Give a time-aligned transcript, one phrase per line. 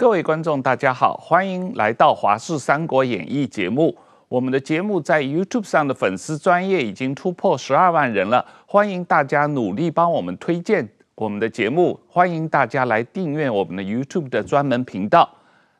[0.00, 3.94] 各位观众，大家好，欢迎来到《华视三国演义》节目。
[4.28, 15.28] 我们的节目在 YouTube 上的粉丝专业已经突破十二万人了，欢迎大家努力帮我们推荐我们的节目，欢迎大家来订阅我们的 YouTube 的专门频道。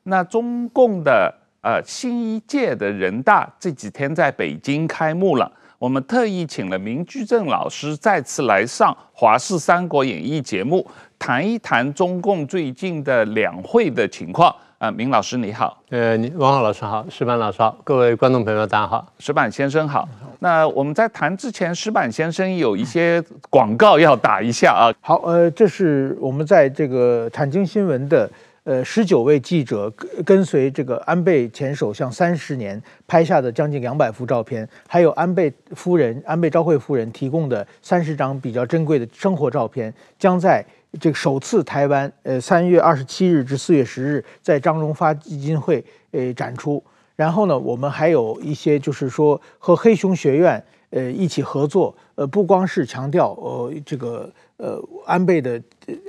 [0.03, 10.87] 那中共的呃新一届的人大这几天在北京开幕了，我们特意请了明居正老师再次来上《华视三国演义》节目。
[11.21, 20.09] 谈一谈中共最近的两会的情况啊，明老师你好，呃，你王浩老师好，石板老师好，各位观众朋友大家好，石板先生好。
[20.39, 24.89] 那我们在谈之前，石板先生有一些广告要打一下啊。
[25.03, 28.29] 好，呃，这是我们在这个产经新闻的。
[28.65, 40.65] 呃，十九位记者跟跟随这个安倍前首相三十年拍下的将近两百幅照片，还有安倍夫人安倍昭惠夫人提供的三十张比较珍贵的生活照片，将在
[40.99, 46.83] 这个首次台湾呃三月二十七日至四月十日在张荣发基金会呃展出。
[47.15, 55.63] 然后呢，我们还有一些就是说和黑熊学院呃一起合作，呃不光是强调呃这个呃安倍的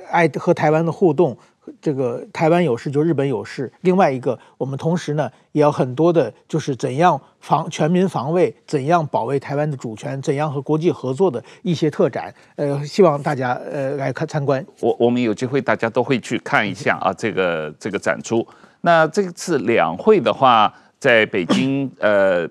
[0.09, 1.37] 爱和台湾的互动。
[1.81, 3.71] 这个台湾有事就日本有事。
[3.81, 12.33] 另外一个，我们同时呢也要很多的，就是怎样防全民防卫，怎样保卫台湾的主权，怎样和国际合作的一些特展。
[12.55, 14.65] 呃，希望大家呃来看参观。
[14.79, 18.47] 我我们有机会大家都会去看一下啊，这个这个展出。
[18.81, 22.49] 那这次两会的话，在北京呃。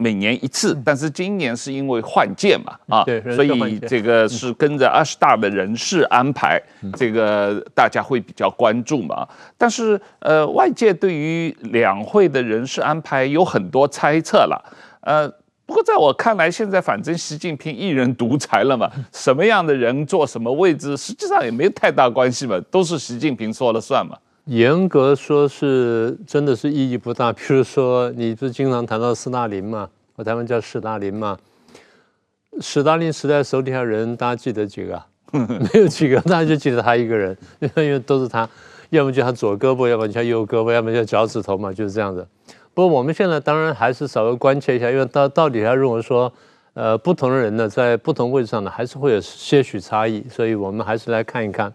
[0.00, 3.04] 每年一次，但是今年是因为换届嘛，啊，
[3.34, 6.60] 所以这个是跟着二十大的人事安排，
[6.96, 9.26] 这个大家会比较关注嘛。
[9.56, 15.28] 但是呃，外界对于两会的人事安排有很多猜测了，呃，
[15.66, 24.16] 不过在我看来，现在反正习近平一人独裁了嘛，什么样的人坐什么位置，实际上也没有太大关系嘛，都是习近平说了算嘛。
[24.48, 27.30] 严格说是真的是意义不大。
[27.34, 29.90] 比如说，你不是经常谈到斯大林嘛？
[30.16, 31.36] 我台湾叫史大林嘛。
[32.58, 35.02] 史大林时代手底下人，大家记得几个？
[35.32, 38.48] 没有几个，大家就记得他一个人， 因为都是他，
[38.88, 42.26] 要么叫他左胳膊，要么叫右胳膊，要么叫脚趾头嘛，就是这样子。
[42.72, 46.32] 不过我们现在当然还是稍微关切一下，因为到到底他认为说，
[46.72, 51.70] 呃，不同的人呢，在不同位置上呢，还是会有些许差异，所以我们还是来看一看。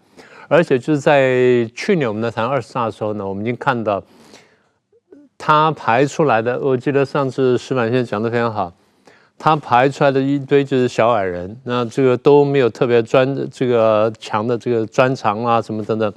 [0.48, 4.02] 而且就是在去年我们在谈二十大的时候呢，我们已经看到
[5.38, 8.72] 他排出来的，我记得上次石板先生讲的非常好，
[9.38, 16.12] 他排出来的一堆就是小矮人，那这个都没有特别专这个强的这个专长啊什么等等，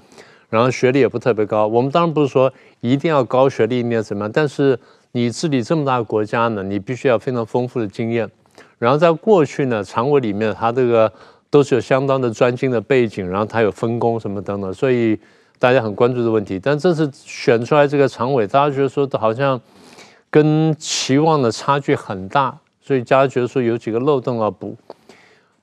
[0.50, 1.66] 然后学历也不特别高。
[1.66, 2.52] 我们当然不是说
[2.82, 4.78] 一定要高学历一定要怎么样，但是
[5.14, 8.30] 你治理这么大的国家呢，你必须要非常丰富的经验。
[8.78, 11.12] 然后在过去呢，常委里面他这个。
[11.50, 15.20] 都是有相当的专精的背景，然后他有分工什么等等，所以
[15.60, 16.60] 大家很关注的问题。
[16.60, 19.60] 但这次选出来这个常委，大家觉得说好像
[20.30, 24.76] 跟期望的差距很大，所以大家觉得说有几个漏洞要补。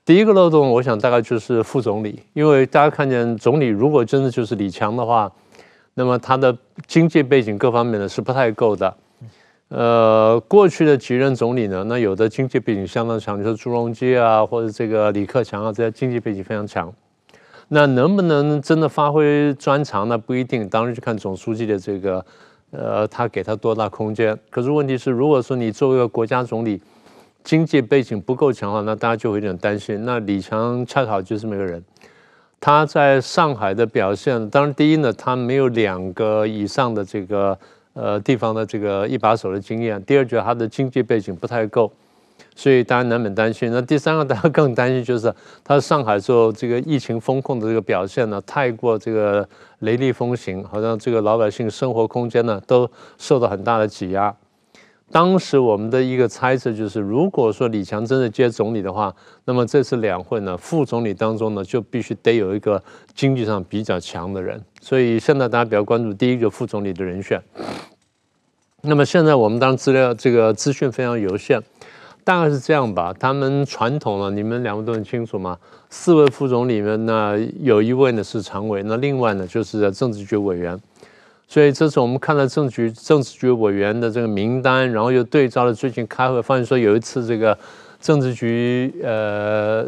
[0.03, 5.31] 第一个漏洞，我想大概就是副总理，因为大家看见总理如果真的就是李强的话，
[5.95, 8.95] 那么他的经济背景各方面呢是不太够的。
[9.69, 16.93] 呃，过去的几任总理呢，那有的经济背景相当强，就是朱镕基啊，或者这个李克强啊，这些经济背景非常强。
[17.69, 20.15] 那能不能真的发挥专长呢？
[20.15, 22.23] 不一定，当然就看总书记的这个，
[22.69, 24.37] 呃，他给他多大空间。
[24.51, 26.79] 可是问题是，如果说你作为一个国家总理，
[27.43, 30.05] 经济背景不够强的话，那大家就会有点担心。
[30.05, 31.83] 那李强恰好就是这么一个人，
[32.59, 37.57] 他在上海的表现，当然第一呢，他没有两个以上的这个。
[37.95, 40.03] 呃，地方的这个一把手的经验。
[40.03, 41.89] 第二，觉得他的经济背景不太够，
[42.53, 43.71] 所以大家难免担心。
[43.71, 45.33] 那第三个，大家更担心就是
[45.63, 49.47] 他上海做这个疫情风控的这个表现呢，太过这个
[49.79, 54.35] 雷厉风行，好像这个老百姓生活空间呢都受到很大的挤压。
[55.11, 59.13] 当时我们的一个猜测就是，如果说李强真的接总理的话，
[59.45, 62.81] 那么这次两会呢，副总理当中呢，就必须得有一个
[63.13, 64.59] 经济上比较强的人。
[64.81, 67.39] 所以现在大家比较关注第一个副总理的人选。
[68.81, 71.61] 那么现在我们当资料这个资讯非常有限，
[72.23, 73.13] 大概是这样吧。
[73.17, 75.57] 他们传统呢，你们两位都很清楚嘛。
[75.89, 80.79] 四位副总里面呢，有一位呢是常委，那另外呢就是政治局委员。
[81.47, 87.57] 所以这次我们看到政治局政治局委员的这个名单，然后又对照了最近开会，发现说有一次这个
[88.01, 89.85] 政治局呃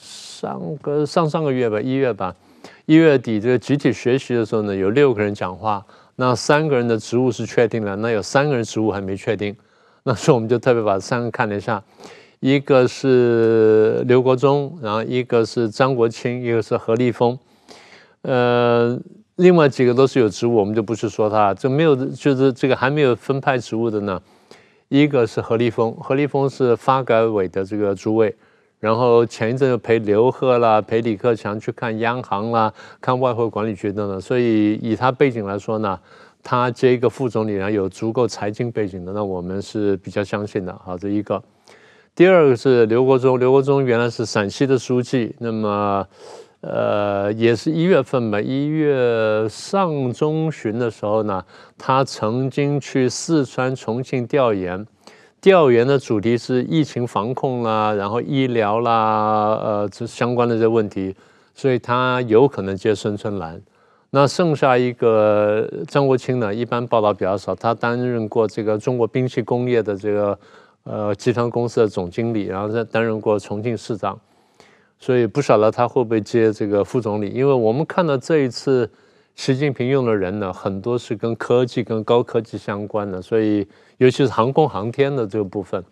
[0.00, 2.34] 上个上上个月吧，一月吧，
[2.86, 5.84] 一月底这个集体学习的时候呢，有六个人讲话，
[6.14, 9.54] 那三个人的职务是确定了，那有三个人职务还没确定，
[10.04, 11.82] 那所以我们就特别把三个看了一下，
[12.38, 17.36] 一个是刘国中，然后一个是张国清，一个是何立峰，
[18.22, 18.96] 呃。
[19.40, 21.54] 另外几个都是有职务，我们就不去说他。
[21.54, 24.20] 这没有，就是这个还没有分派职务的呢。
[24.88, 28.34] 一个是何立峰，何立峰是发改委的这个主委，
[28.78, 32.70] 然后前一阵陪刘鹤啦、陪李克强去看央行啦、
[33.00, 34.20] 看外汇管理局等等。
[34.20, 35.98] 所以以他背景来说呢，
[36.42, 40.80] 他接一个副总理呢，有足够财经背景的，那我们是比较相信的。
[40.84, 41.42] 好，这一个。
[42.14, 46.06] 第二个是刘国中，刘国中原来是陕西的书记，那么。
[46.62, 51.42] 呃，也是一月份吧，一月上中旬的时候呢，
[51.78, 54.86] 他曾经去四川、重庆调研，
[55.40, 61.16] 调研的主题是疫情防控啦，然后医疗啦，呃，这相关的这些问题，
[61.54, 63.58] 所以他有可能接孙春兰。
[64.10, 70.38] 那剩下一个张国清呢，一般报道比较少，他担任过这个中国兵器工业的这个
[70.84, 74.18] 呃集团公司的总经理，然后再担任过重庆市长。
[75.00, 78.88] 所以不晓得他会不会接这个副总理，因为我们看到这一次
[79.34, 83.66] 习近平用的人呢，很多是跟科技、跟高科技相关的，所以
[83.96, 85.82] 尤其是航空航天的这个部分。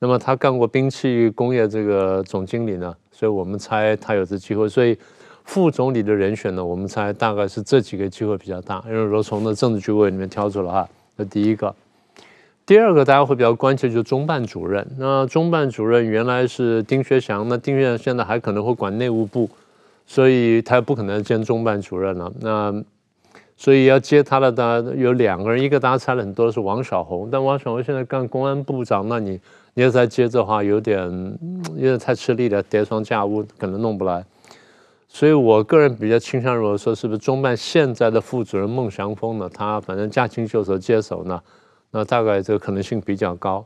[0.00, 4.68] 那么他干过兵器工业这个总经理呢，所以我们猜他有这机会。
[4.68, 4.98] 所以
[5.44, 11.72] 副总理的人选呢，我们猜大概是这几个机会比较大，因为说从那政治局委里面挑出来啊，这第一个。
[12.66, 14.84] 第二个大家会比较关切，就是中办主任。
[14.98, 19.48] 那中办主任原来是丁薛祥，那丁薛祥现在还可能会管内务部，
[20.04, 22.32] 所以他不可能兼中办主任了。
[22.40, 22.74] 那
[23.56, 29.40] 所以要接他的，大家有两个人，一个大家猜了很多是王小洪，但王小洪现在干公安部长，那你
[29.74, 31.08] 你要再接的话，有点
[31.76, 34.24] 有点太吃力了，叠床架屋可能弄不来。
[35.06, 39.48] 所以我个人比较倾向于说，是不是中办现在的副主任孟祥峰呢？
[39.54, 41.40] 他反正驾轻就熟接手呢。
[41.90, 43.64] 那大概这个可能性比较高。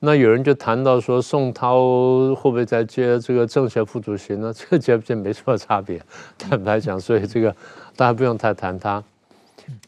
[0.00, 1.78] 那有人就谈到说，宋涛
[2.34, 4.52] 会不会再接这个政协副主席呢？
[4.54, 6.00] 这个接不接没什么差别，
[6.38, 7.50] 坦白讲，所以这个
[7.96, 9.02] 大家不用太谈他。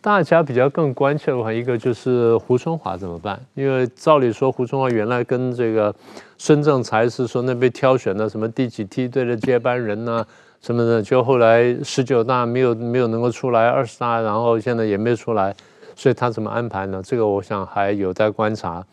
[0.01, 3.39] 大家比较更关切的话，一个就是胡春华怎么办？
[3.55, 5.95] 因为照理说，胡春华原来跟这个
[6.37, 10.27] 孙政才是说那边挑选的什么第几梯队的接班人呐、啊，
[10.63, 15.55] 什么的，就后来十九大没有没有能够出来，二十大然后现在也没出来。
[15.99, 17.03] 所以他怎么安排呢？
[17.05, 18.87] 这个我想还有待观察。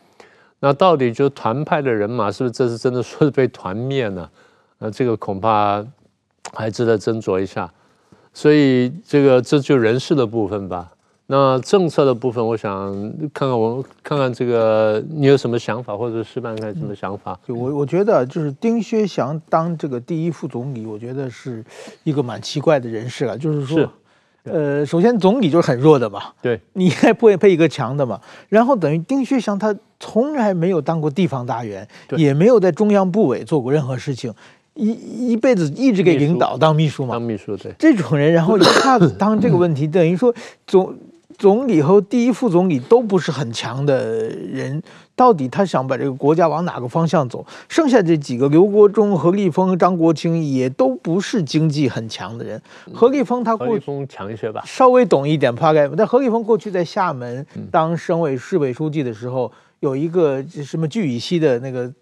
[0.58, 4.28] 那到底就团派的人马，是不是这次真的说是被团灭呢？
[4.78, 5.84] 那这个恐怕
[6.52, 7.72] 还值得斟酌一下。
[8.34, 10.90] 所以这个这就人事的部分吧。
[11.28, 12.92] 那政策的部分，我想
[13.32, 17.38] 看看我看看这个你有什么想法，或者是办看什么想法？
[17.46, 21.64] 就我我觉得就是丁薛祥当这个第一副总理，我觉得是
[22.02, 23.88] 一个蛮奇怪的人事啊，就是说。
[24.50, 28.20] 呃，首先总理就是很弱的嘛，对，你还不会配一个强的嘛？
[28.48, 34.32] 然后等于丁薛祥他从来没有当过地方大员，也没有在中央部委做过任何事情，
[34.74, 40.34] 一一辈子一直给领导当秘书嘛，当秘书对，这种人，然后一下子当这个问题，等于说
[40.66, 40.94] 总。
[41.38, 44.82] 总理和第一副总理都不是很强的人，
[45.14, 47.44] 到底他想把这个国家往哪个方向走？
[47.68, 52.60] 剩下这几个，刘国中、何立峰、张国清也都不是经济很强的人。
[52.92, 55.86] 何立峰他过去何立峰强一些吧，稍微懂一点，大概。
[55.88, 61.92] 但何立峰过去在厦门当省委市委书记的时候，有一个什么聚乙烯的那个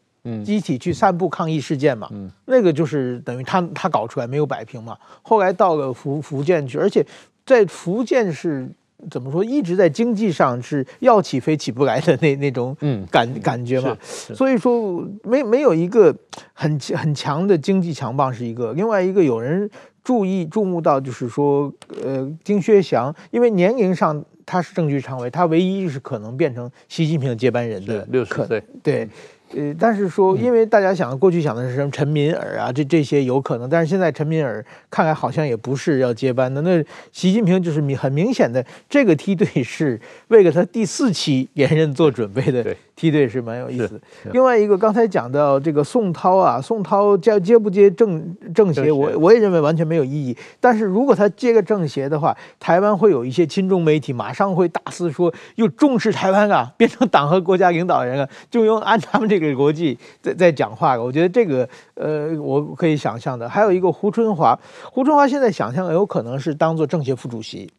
[0.45, 2.09] 集体去散布抗议事件嘛，
[2.47, 4.97] 那个就是等于他他搞出来没有摆平嘛。
[5.23, 7.05] 后来到了福福建去，而且
[7.45, 8.71] 在福建是。
[9.11, 9.45] 怎么说？
[9.45, 12.77] 一直在经济上是要起飞起不来的那那种
[13.11, 13.97] 感、嗯、感觉嘛。
[14.03, 16.15] 所以说没没有一个
[16.53, 18.73] 很很强的经济强棒是一个。
[18.73, 19.69] 另外一个有人
[20.03, 28.63] 注意注目到，就是说，呃，丁薛祥，因为年龄上他是政治局常委，他唯一是可能变成习近平的接班人的六十岁。
[28.83, 29.09] 对。
[29.57, 36.61] 呃，但是说，因为大家想过去想的是什么陈敏尔啊，这这些有可能，但是现在陈敏尔看来好像也不是要接班的。
[36.63, 36.83] 那
[37.13, 42.77] 习近平就是明很明显的，这个梯队是为了他第四期连任做准备的。
[42.97, 44.01] 梯队是蛮有意思。
[44.33, 50.37] 另外一个，刚才讲到这个宋涛啊，宋涛接接不接政政协，我我也认为完全没有意义。
[50.61, 61.03] 但是如果他接个政协的话，台湾会有一些亲中媒体马上会大肆说，又重视台湾啊， 变成党和国家领导人了，就用按他们这个逻辑在在讲话了。
[61.03, 63.49] 我觉得这个呃，我可以想象的。
[63.49, 64.59] 还有一个胡春华，
[64.93, 67.71] 胡春华现在想象有可能是当做政协副主席。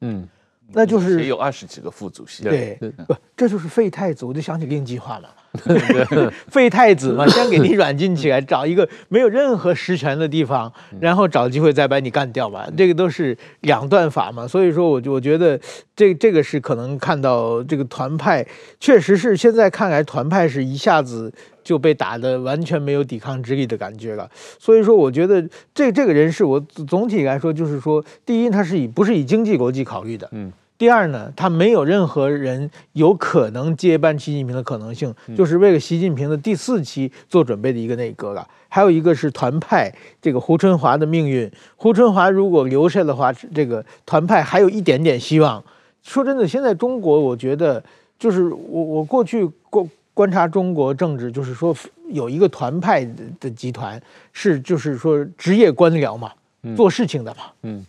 [0.00, 0.28] 嗯。
[0.72, 5.28] 那就是也有二十几个副主席，对，不，这就是废太子，我就想起令计划嘛。
[6.48, 12.66] 废太子嘛，先给你软禁起来，找一个没有任何实权的地方，然后找机会再把你干掉嘛。
[12.76, 14.46] 这个都是两段法嘛。
[14.46, 15.58] 所以说，我我觉得
[15.94, 18.46] 这这个是可能看到这个团派，
[18.78, 21.32] 确实是现在看来团派是一下子
[21.64, 24.30] 就被打得完全没有抵抗之力的感觉了。
[24.58, 25.42] 所以说，我觉得
[25.74, 30.52] 这这个人是我总体来说就是说，第一，他是以不是以经济逻辑考虑的，嗯。
[30.78, 38.46] 第二呢，他没有任何人有可能接班习近平的可能性，就是为了习近平的第四期做准备的一个内阁了。
[38.68, 39.90] 还有一个是团派
[40.20, 45.64] 这个胡春华的命运，胡春华如果留下的话，这个团派还有一点点希望。
[46.02, 47.82] 说真的，现在中国，我觉得
[48.18, 51.74] 就是我我过去过观察中国政治，就是说
[52.10, 54.00] 有一个团派的的集团
[54.32, 56.30] 是就是说职业官僚嘛，
[56.76, 57.84] 做事情的嘛，嗯。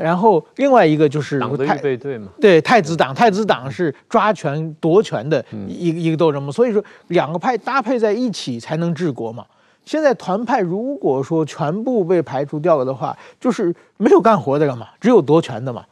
[0.00, 9.44] 然后另外一个就是党的预备队嘛，对太子党，太子党是抓权夺权的一个一个斗争嘛，所以说两个派搭配在一起才能治国嘛。
[9.84, 15.84] 现在团派如果说全部被排除掉了的话，就是没有干活的了嘛，只有夺权的嘛。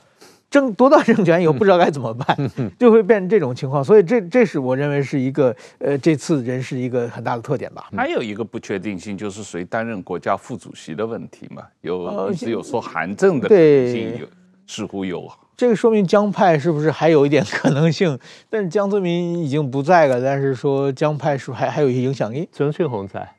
[0.56, 3.84] 争夺到政权以后不知道该怎么办， 就会变成这种情况。
[3.84, 7.90] 所以这这是我认为是一个呃这次人事一个很大的特点吧。
[7.94, 14.26] 还有一个不确定性就是谁担任国家副主席的问题嘛，有一直有说韩正的可能性有
[14.66, 15.30] 似乎有。
[15.58, 18.18] 这个说明江派是不是还有一点可能性？
[18.48, 22.48] 但是江泽民已经不在了，但是说江派是不是还还有一些影响力？
[22.50, 23.30] 曾庆红在，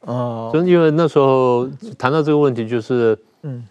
[0.00, 1.66] 哦，因为那时候
[1.96, 3.64] 谈到这个问题就是嗯。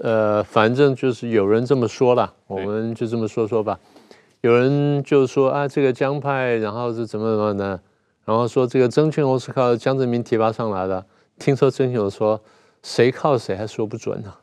[0.00, 3.78] 呃，反正就是有人这么说了，我们就这么说说吧。
[4.40, 7.80] 有人就说啊，这个江派，然后是怎么怎么的，
[8.24, 11.02] 然后说这个曾庆红是靠江泽民提拔上来的。
[11.38, 12.38] 听说曾庆红说，
[12.82, 14.34] 谁靠谁还说不准呢、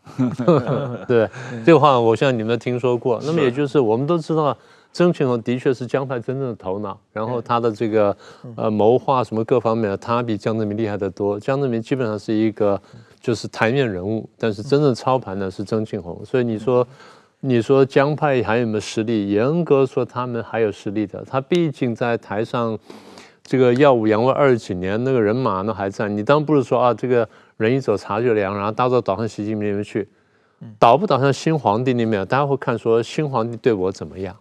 [0.48, 1.06] 啊。
[1.08, 1.30] 对，
[1.66, 3.20] 这个话我相信你们都听说过。
[3.24, 4.58] 那么也就是我们都知道，
[4.94, 8.16] 曾庆红的确是江派真正的头脑，然后他的这个
[8.56, 11.40] 呃谋划什么各方面，他比江泽民厉害得多。
[11.40, 12.82] 江泽民基本上是一个。
[13.22, 16.86] 就是台面人物，但是真正操盘的是曾庆红，所以你说，
[17.42, 19.30] 你说江派还有没有实力？
[19.30, 21.24] 严格说，他们还有实力的。
[21.24, 22.76] 他毕竟在台上，
[23.44, 26.10] 这个耀武扬威二十几年，那个人马呢还在。
[26.10, 30.08] 你当然不是说啊，这个人一走茶就凉，然后大家都倒向习近平那边去，
[30.80, 34.36] 倒不倒向新皇帝那边，大家会看说新皇帝对我怎么样，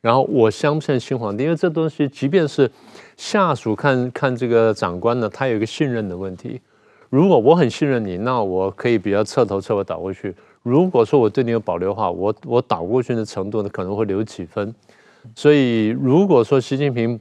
[0.00, 1.44] 然后我相不相信新皇帝？
[1.44, 2.68] 因为这东西，即便是
[3.16, 6.60] 下属看看这个长官呢，他有一个信任的问题。
[7.10, 10.34] 如果我很信任你，那我可以比较彻头彻尾倒过去。
[10.62, 14.74] 如果说我对你有保留的话，我我倒过去的程度呢可能会留几分。
[15.34, 17.18] 所以如果说习近平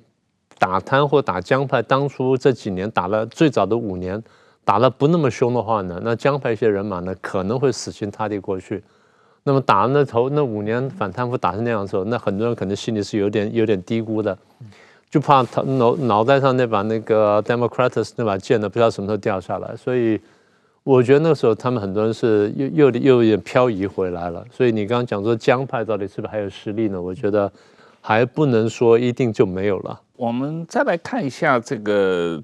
[0.57, 4.21] 打贪或打江派，当初这几年打了最早的五年
[4.63, 8.83] 打得不那么凶的话呢，那江派一些人马呢可能会死心塌地过去。
[9.43, 14.37] 那么打那头那五年反贪腐打成那样的时候，那很多人可能心里是有点有点低估的。
[15.09, 19.75] 就怕他脑脑袋上那把那个 Democratus 那把剑呢，不知道什么时候掉下来。
[19.75, 20.19] 所以
[20.83, 24.45] 我觉得那时候他们很多人是又又又有点漂移回来了。
[24.51, 27.01] 所以你刚刚讲说江派到底是不是还有实力呢？
[27.01, 27.51] 我觉得
[28.01, 29.99] 还不能说一定就没有了。
[30.15, 32.41] 我们再来看一下这个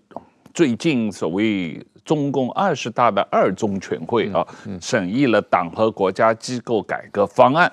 [0.54, 4.46] 最近所谓中共二十大的二中全会啊，
[4.82, 7.72] 审议了党和国家机构改革方案。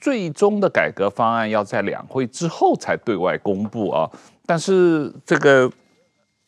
[0.00, 4.08] 最终的改革方案要在两会之后才对外公布啊，
[4.46, 5.70] 但是这个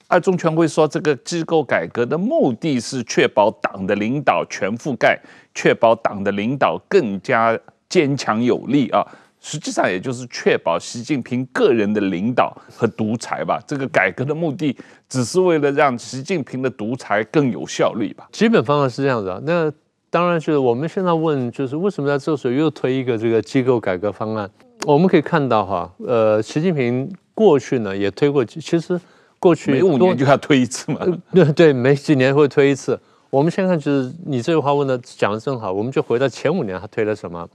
[0.08, 5.20] 二中全会说，这个机构改革的目的是确保党的领导全覆盖，
[5.54, 9.06] 确保党的领导更加坚强有力啊，
[9.40, 13.60] 实际上也就是确保习近平个人的领导和独裁吧。
[13.66, 14.76] 这个改革的目的
[15.08, 18.28] 只是为了让习近平的独裁更有效率吧。
[18.32, 19.72] 基本方案是这样子啊，那。
[20.10, 24.50] 当然，就是我们现在问，就是为什么在这时候又推一个这个机构改革方案？
[24.84, 29.00] 我们可以看到哈，呃，习近平过去呢也推过，其实
[29.38, 31.00] 过去每五年就要推一次嘛。
[31.32, 32.98] 对对，每几年会推一次。
[33.30, 37.48] 我们现在看，就是你这句话问的讲的正好，我们就回到前五年他推了什么？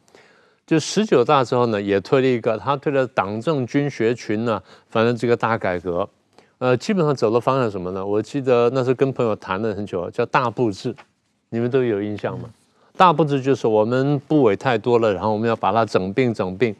[0.65, 6.09] 就十九大之后呢，也推了一个，他推了党政军学群呢，反正这个大改革，
[6.59, 8.05] 呃，基本上走的方向什么呢？
[8.05, 10.95] 我记得那时候跟朋友谈了很久，叫大部制。
[11.55, 12.49] 你们都有印象吗？
[12.97, 16.75] 大部制就是我们部委太多了，然后我们要把它整并整并。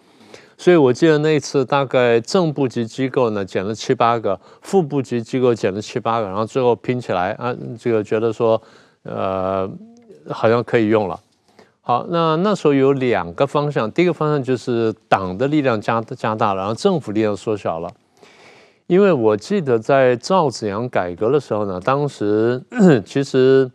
[0.57, 8.61] 所以我记得那一次大概正部级机构呢减了七八个，副部级机构减了七八个，然后最后拼起来啊，这个觉得说
[9.03, 9.69] 呃
[10.29, 11.17] 好像可以用了。
[11.79, 17.89] 好，那那时候有两个方向，第一个方向就是党的力量加加大了，然后政府力量缩小了。
[18.87, 22.61] 因为我记得在赵紫阳改革的时候呢，当时
[23.05, 23.71] 其实。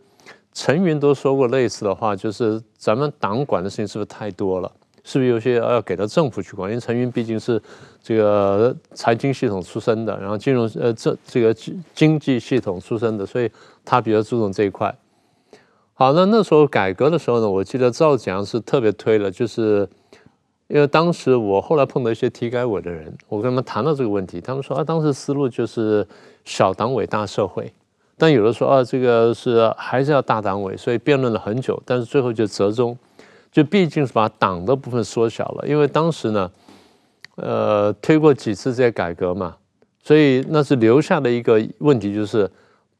[0.53, 4.71] 陈云都说过类似的话，就是咱们党管的事情是不是太多了？
[5.03, 6.69] 是不是有些要给到政府去管？
[6.69, 7.59] 因为陈云毕竟是
[8.03, 11.51] 这个财经系统出身的，然后金融呃这这个
[11.95, 13.49] 经济系统出身的，所以
[13.83, 14.95] 他比较注重这一块。
[15.93, 19.89] 好，那那时候改革的时候呢，我记得赵紫阳是特别推了，就是
[20.67, 26.07] 因为当时我后来碰到一些体改委的人，我跟他们谈到这个问题，他们说啊，当时思路就是
[26.45, 27.73] 小党委大社会。
[28.21, 32.95] 但有的说啊，这个是还是要大党委，所以辩论了很久，但是最后就折中，
[33.51, 35.67] 就毕竟是把党的部分缩小了。
[35.67, 36.51] 因为当时呢，
[37.37, 39.57] 呃，推过几次这些改革嘛，
[40.03, 42.47] 所以那是留下的一个问题，就是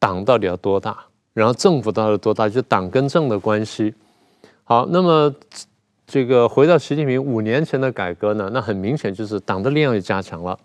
[0.00, 0.98] 党到底要多大，
[1.34, 3.94] 然后政府到底有多大，就党跟政的关系。
[4.64, 5.32] 好，那么
[6.04, 10.58] 这个回到习近平五年前的改革呢，那很明显就是党的力量也加强了。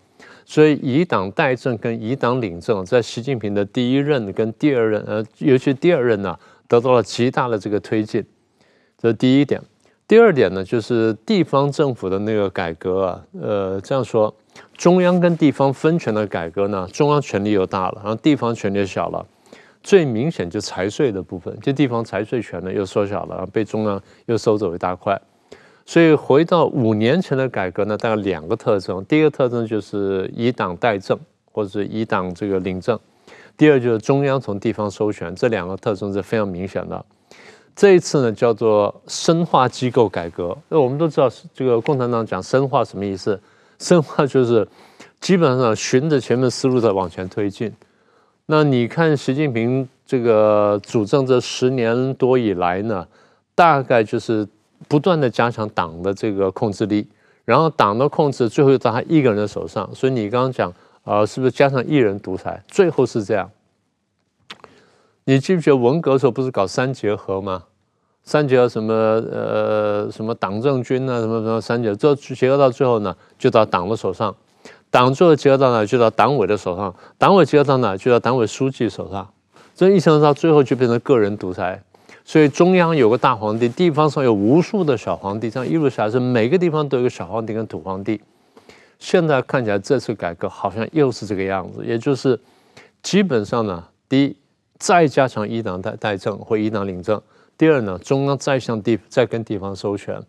[0.50, 6.34] 所以以党代政跟以党领政，在习近平的第一任跟第二任，呃，尤其第二任呢，
[6.66, 8.24] 得到了极大的这个推进。
[8.96, 9.60] 这是第一点。
[10.06, 14.34] 第二点呢，就是地方政府的那个改革啊，呃，这样说，
[14.74, 19.26] 中央跟地方分权的改革呢，中央权力又大了，然后地方权力小了。
[19.82, 25.20] 最明显就财税的部分，就地方财税权呢又缩小了，然后被中央又收走一大块。
[25.88, 29.02] 所以回到五年前的改革呢，大概两个特征。
[29.06, 31.18] 第一个特征就是以党代政，
[31.50, 32.94] 或者是以党这个领政；
[33.56, 37.02] 第二就是中央从地方收权，这两个特征是非常明显的。
[37.74, 40.54] 这一次呢，叫做深化机构改革。
[40.68, 43.40] 那我们都知道，这个共产党讲深化什么意思？
[43.78, 44.68] 深化就是
[45.20, 47.72] 基本上循着前面思路在往前推进。
[48.44, 53.08] 那你看习近平这个主政这十年多以来呢，
[53.54, 54.46] 大概就是。
[54.86, 57.08] 不断的加强党的这个控制力，
[57.44, 59.88] 然后党的控制最后又到他一个人的手上。
[59.94, 60.72] 所以你刚刚讲，
[61.04, 62.62] 呃，是不是加上一人独裁？
[62.68, 63.50] 最后是这样。
[65.24, 67.64] 你记不记得文革时候不是搞三结合吗？
[68.22, 74.34] 三结合什么呃什么党政军啊什么什么三结合，最后结合到最后呢，就到党的手上。
[74.90, 75.84] 党最后结合到哪？
[75.84, 76.94] 就到党委的手上。
[77.18, 77.96] 党委结合到哪？
[77.96, 79.28] 就到党委书记手上。
[79.74, 81.82] 这一直到最后就变成个人独裁。
[82.28, 88.20] 所以中央有个大皇帝，地方上有无数的小皇帝，这样一路下来是每个地方都有个小皇帝跟土皇帝。
[88.98, 92.38] 现在看起来这次改革好像又是这个样子，也就是
[93.02, 94.36] 基本上呢，第一
[94.76, 97.18] 再加强一党代代政或一党领政；
[97.56, 100.20] 第二呢，中央再向地再跟地方收权。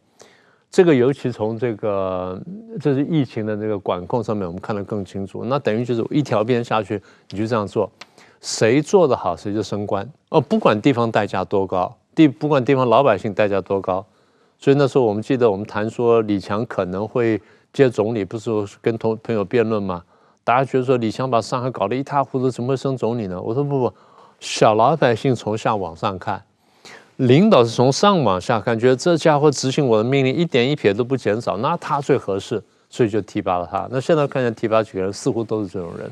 [0.71, 2.41] 这个尤其从这个
[2.79, 5.43] 这是疫情的这个管控上面，我们看得更清楚。
[5.43, 7.91] 那等于就是一条鞭下去，你就这样做。
[8.41, 14.05] 谁做得好，谁就升官哦，不管地方代价多高，地不管地方老百姓代价多高，
[14.57, 17.41] 所以那时候我们记得我们谈说李强可能会
[17.73, 18.49] 接总理，不是
[18.81, 20.03] 跟同朋友辩论吗？
[20.43, 23.39] 大家觉得说李强把上海搞得一塌糊涂，怎么会升总理呢？
[23.41, 23.93] 我说不不，
[24.39, 26.41] 小老百姓从下往上看，
[27.17, 33.87] 领导是从上往下看，觉得这家伙执行我的命令一点一撇都不减少，那他最合适，所以就提拔了他。
[33.91, 36.11] 那现在看见提拔几个人，似乎都是这种人。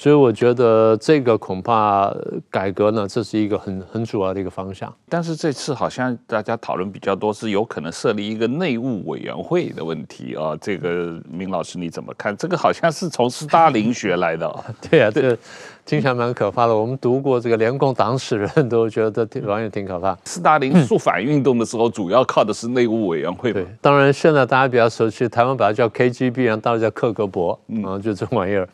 [0.00, 2.10] 所以我觉得这个恐怕
[2.50, 4.90] 改革呢，这是一个很很主要的一个方向。
[5.10, 10.56] 但是这次好像大家讨论比较多，是有可能设立一个内务委员会的问题啊。
[10.58, 12.34] 这个明老师你怎么看？
[12.34, 14.50] 这个好像是从斯大林学来的。
[14.90, 15.36] 对啊，这个
[15.84, 16.74] 听起来蛮可怕的。
[16.74, 20.16] 我们读过这个联共党史人都觉得挺完全挺可怕。
[20.24, 23.52] 斯大林肃反运动的时候，主要靠的是内务委员会。
[23.52, 28.66] 对，当然现在大家比较熟悉，台湾把它叫 KGB，然后大陆叫克格勃，嗯，就这玩意儿。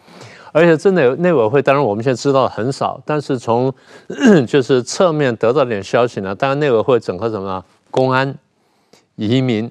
[0.57, 3.71] 而且这内内委会，当然我们现在知道的很少，但是从
[4.49, 6.35] 就是侧面得到点消息呢。
[6.35, 7.63] 当然内委会整合什么呢？
[7.91, 8.35] 公安、
[9.17, 9.71] 移民、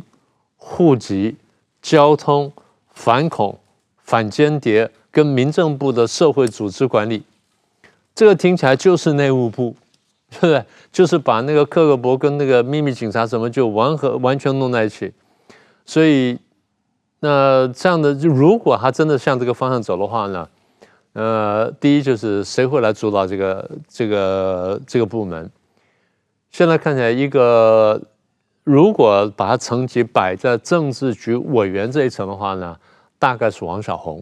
[0.58, 1.38] 户籍、
[1.82, 2.54] 交通、
[2.93, 3.58] 反恐、
[4.04, 7.24] 反间谍，跟民政部的社会组织管理。
[8.13, 9.76] 这个听起来就是内务部，
[10.30, 10.63] 对不对？
[10.91, 15.12] 就是把那个克格勃跟那个秘密警察什么就完合完全弄在一起。
[15.84, 16.38] 所以
[17.21, 20.48] 那这样的，如果他真的向这个方向走的话呢？
[21.15, 25.49] 呃，第一就是谁会来主导这个这个这个部门？
[26.51, 28.01] 现在看起来，一个
[28.65, 32.78] 如果把它层级摆在政治局委员这一层的话呢，
[33.17, 34.21] 大概是王小红。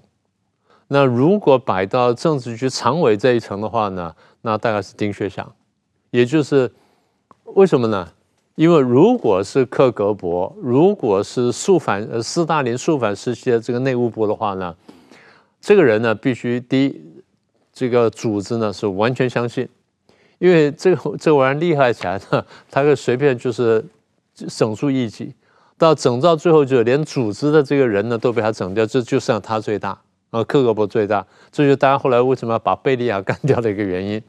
[0.88, 5.52] 那如果摆到政治局常委这一层的话呢，那大概是丁薛祥。
[6.12, 6.72] 也就是
[7.56, 8.08] 为什么呢？
[8.54, 14.76] 因为如果是克格勃，如果是肃反呃斯大林肃反时期的这个内务部的话呢？
[15.64, 17.02] 这个人呢，必须第一，
[17.72, 19.66] 这个组织呢是完全相信，
[20.38, 23.82] 因为这个这玩意儿厉害起来呢，他可以随便就是
[24.50, 25.34] 整出一己，
[25.78, 29.98] 到整到最后就连组织的这个人呢都被他整掉，这就剩他最大，
[30.32, 34.22] 啊，克格勃最大，这就是大家后来为什么要把贝利亚干掉的一个原因。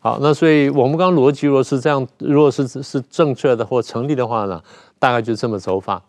[0.00, 4.62] 好，那所以我们刚逻辑如果是这样，如果是是正确的或成立的话呢，
[4.98, 6.02] 大概就这么走法。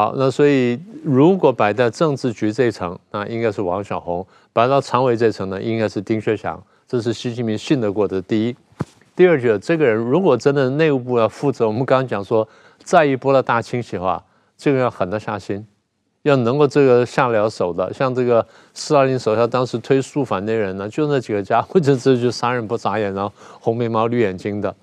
[0.00, 6.58] 好，那所以如果摆在政治局这一层，那应该是王小红；摆到常委这层呢，应该是丁薛祥。
[6.88, 8.56] 这是习近平信得过的第一。
[9.14, 12.48] 第二，就这个人如果真的内务部要负责，我们刚刚讲说，
[12.82, 14.24] 再一波的大清洗的话，
[14.56, 15.66] 这个要狠得下心，
[16.22, 17.92] 要能够这个下了手的。
[17.92, 24.74] 像这个斯大林手下当时推肃反那人呢，就那几个家伙，这这就杀人不眨眼，然后红眉毛绿眼睛的。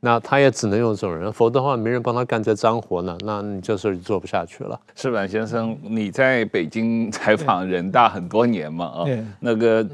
[0.00, 3.16] 那他也只能用这种人，否则的话没人帮他干这脏活呢。
[3.20, 4.80] 那你这事儿就做不下去了。
[4.96, 8.86] 是板先生，你在北京采访人大很多年嘛？
[8.86, 9.04] 啊，
[9.38, 9.86] 那个。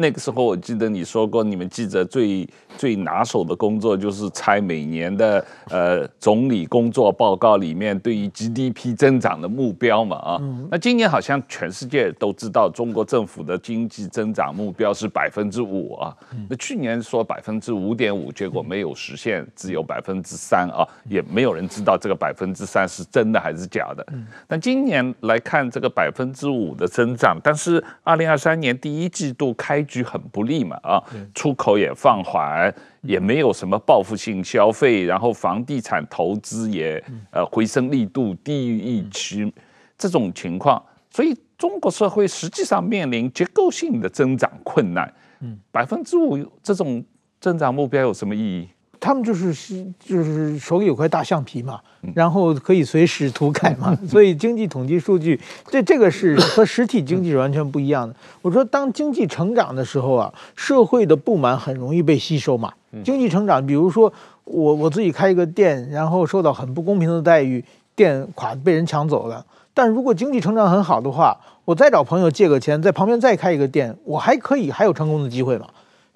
[0.00, 10.40] 那个时候我记得你说过，你们记者最最拿手的工作就是猜每年的呃总理工作报告里面对于 GDP 增长的目标嘛啊。
[10.70, 16.16] 那今年好像全世界都知道中国政府的经济增长目标是百分之五啊。
[16.48, 24.06] 那去年说百分之五点五，结果没有实现，只有百分之三啊，也没有人知道这个百分之三是真的还是假的。
[24.48, 31.02] 但今年来看这个百分之五的增长，但是二零二三年第一季度开局很不利嘛啊，
[31.34, 32.72] 出口也放缓，
[33.02, 39.52] 也没有什么报复性消费，然后房地产投资也呃回升力度低于预期，
[39.98, 45.12] 这种情况，所以中国社会实际上面临结构性的增长困难。
[45.40, 47.04] 嗯，百分之五这种
[47.40, 48.68] 增长目标有什么意义？
[49.00, 49.52] 他们就是
[49.98, 51.80] 就是手里有块大橡皮嘛，
[52.14, 58.14] 然后可以随时涂改嘛， 所以经济统计数据这这个是和实体经济是完全不一样的。
[58.42, 62.72] 我说，当经济成长的时候啊，社会的不满很容易被吸收嘛。
[63.02, 64.12] 经济成长，比如说
[64.44, 67.64] 我我自己开一个店，然后受到很不公平的待遇，
[67.96, 69.46] 店垮被人抢走了。
[69.72, 75.68] 但如果经济成长很好的话，我再找朋友借个钱，在旁边再开一个店，我还可以还有成功的机会嘛。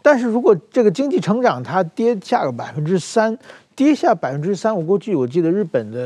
[0.05, 3.39] 但是如果这个经济成长它跌下个百分之三，
[3.75, 5.99] 跌下百分之三，我过去我记得日本的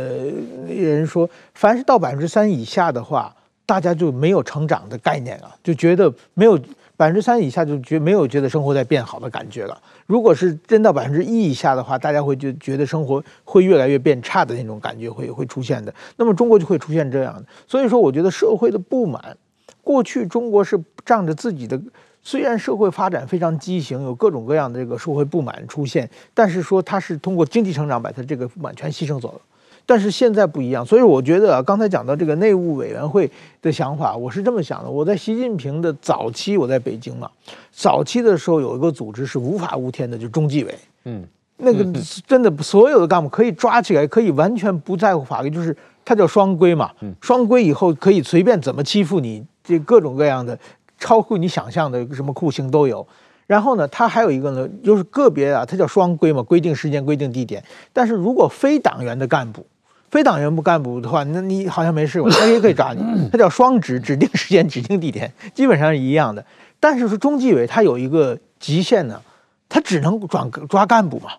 [0.69, 3.35] 人说，凡是到百分之三以下的话，
[3.67, 6.57] 大家就没有成长的概念了，就觉得没有
[6.97, 9.77] 百分之三以下就觉没有觉得生活在变好的感觉了。
[10.07, 15.93] 如果是真到百分之一以下的话，大家会就觉得生活会越来越变差的那种感觉会会出现的。
[16.17, 17.45] 那么中国就会出现这样的。
[17.67, 19.37] 所以说，我觉得社会的不满，
[19.83, 21.81] 过去中国是仗着自己的。
[22.23, 29.41] 虽然社会发展非常畸形，有各种各样的这个社会不满出现，但是说它是通过经济成长把它这个不满全牺牲走了。
[29.87, 33.31] 但是现在不一样，所以我觉得啊，刚才讲到这个内务委员会
[33.63, 37.31] 的想法，我是这么想的：我在习近平的早期，我在北京嘛，
[37.73, 40.75] 早期的时候有一个组织是无法无天的，就是中纪委。
[41.05, 41.25] 嗯，
[41.57, 41.83] 那个
[42.27, 46.91] 真的所有的干部可以抓起来，可以完全不在乎法律，就是它叫双规嘛。
[47.23, 50.59] 双规以后可以随便怎么欺负你，这各种各样的。
[50.99, 53.07] 超乎你想象的什么酷刑都有，
[53.47, 57.63] 然后呢，它还有一个呢，就是个别啊，它叫双规嘛，规定时间、规定地点。
[57.93, 59.65] 但是如果非党员的干部，
[60.11, 63.03] 非党员不干部的话，那你好像没事，他也可以抓你。
[63.31, 66.45] 他叫双指，指定时间、指定地点，基本上是一样的。
[66.81, 69.21] 但是说中纪委他有一个极限呢，
[69.69, 71.31] 他只能抓抓干部嘛。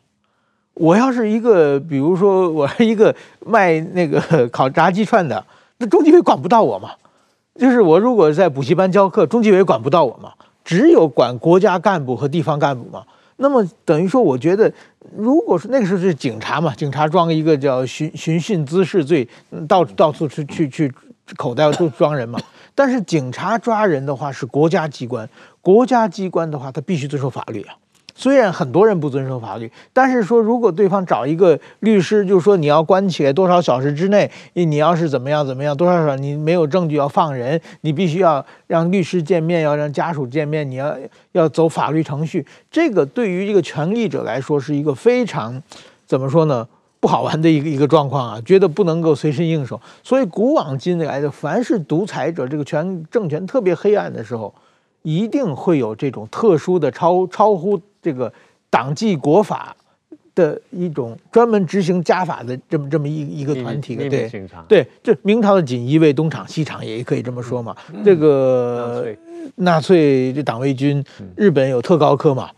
[0.76, 3.13] 我要是一个，比如说我是一个
[3.45, 5.43] 卖那个 烤炸鸡串的，
[5.78, 6.91] 那中纪委管不到我嘛。
[7.60, 10.32] 就是我如果在补习班教课，中纪委管不到我嘛，
[10.63, 13.04] 只有管国家干部和地方干部嘛。
[13.36, 14.72] 那么等于说，我觉得，
[15.15, 19.28] 如果是那个时候是警察嘛，警察装一个叫寻寻衅滋事罪，
[19.67, 20.91] 到到处去去去
[21.36, 22.39] 口袋都装人嘛。
[22.74, 25.30] 但是警察抓人的话是国家机关，
[25.62, 27.76] 国家机关的话他必须遵守法律啊。
[28.20, 40.94] 虽然很多人不遵守法律，但是说如果对方找一个律师，就说你要关起来多少小时之内，你要是怎么样怎么样，多少少你没有证据要放人，你必须要让律师见面，要让家属见面，你要
[41.32, 42.46] 要走法律程序。
[42.70, 45.64] 这个对于一个权力者来说是一个非常
[46.06, 46.68] 怎么说呢，
[47.00, 49.80] 不好玩的一个一个状况啊，觉得不能够随身应手。
[50.04, 54.54] 所以古往今来的，凡是独裁者，这个权政权特别黑暗的时候，
[55.04, 57.80] 一定会有这种特殊的超超乎。
[58.02, 58.32] 这个
[58.70, 59.76] 党纪国法
[60.36, 64.30] 的一种专门执行家法的这么这么一一个团体，对
[64.68, 67.76] 对，这明朝的锦衣卫东厂西厂也可以这么说嘛。
[68.06, 69.08] 这个
[69.56, 71.04] 纳粹这党卫军，
[71.36, 72.50] 日本有特高课嘛，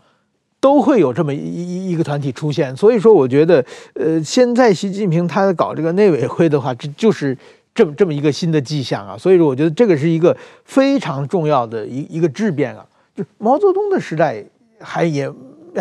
[0.60, 2.76] 都会有这么一一一个团体出现。
[2.76, 7.36] 所以说，我觉得，呃，现在习近平他搞这个内委会的话，这就是
[7.74, 9.18] 这么这么一个新的迹象啊。
[9.18, 12.86] 所以说，我觉得这个是一个非常重要的一一个质变啊。
[13.16, 14.44] 就毛泽东的时代。
[14.82, 15.30] 还也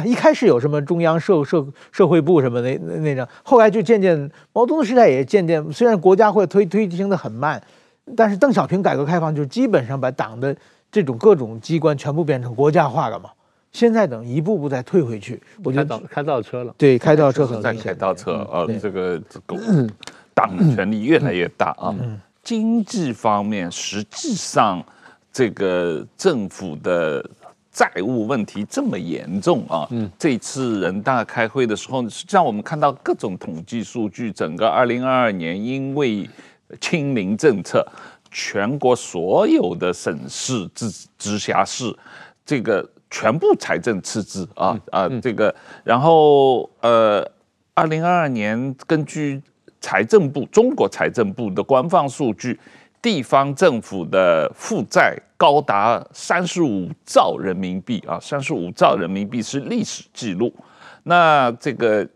[0.05, 4.17] 一开始有什么中央社社社会部什么的那那种，后来就渐渐
[4.53, 7.61] 毛泽东时代也渐渐，虽然国家会推推行的很慢，
[8.15, 10.55] 但是邓小平改革开放就基本上把党的
[10.91, 13.29] 这种各种机关全部变成国家化了嘛。
[13.71, 16.73] 现在等一步步再退回去，我觉得开倒车了。
[16.77, 19.87] 对，开倒车很在开倒车啊，这个这个。
[20.33, 21.93] 党的权力越来越大啊。
[22.41, 24.81] 经济方面，实际上
[25.31, 27.23] 这个政府的
[27.71, 29.87] 债务问题这么严重啊。
[30.19, 36.29] 这次人大开会的时候，实际上我们看到各种统计数据，整个二零二二年因为
[36.79, 37.85] 清零政策，
[38.29, 41.95] 全国所有的省市、直直辖市，
[42.45, 45.53] 这个全部财政赤字啊啊，这个
[45.83, 47.25] 然后呃，
[47.73, 49.41] 二零二二年根据。
[49.83, 52.59] 财政部，中国财政部的官方数据，
[53.01, 60.53] 地方政府的负债高达三十五兆人民币啊，三十五兆人民币是历史记录。
[61.03, 62.07] 那这个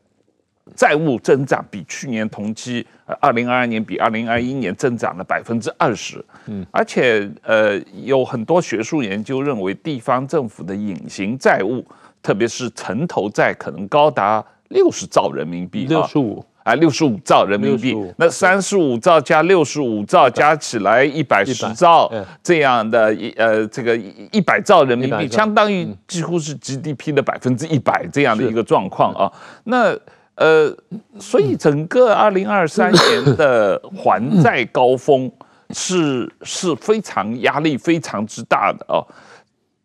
[0.76, 2.86] 债务增长比去年同期，
[3.20, 6.24] 二零二二年比二零二一年增长了百分之二十。
[6.46, 11.84] 嗯，而且呃，有很多学术研究认为，地方政府的隐形债务，
[12.22, 15.86] 特别是城投债，可能高达六十兆人民币。
[15.86, 16.46] 六十五。
[16.66, 29.32] 啊，六十五兆人民币，那三十五兆加六十五兆加起来一百十兆这样的一呃，这个一百兆人民币，相当于几乎是 GDP 的百分之一百这样的一个状况啊。
[29.66, 29.96] 那
[30.34, 30.76] 呃，
[31.20, 35.32] 所以整个二零二三年的还债高峰
[35.70, 39.06] 是是非常压力非常之大的啊。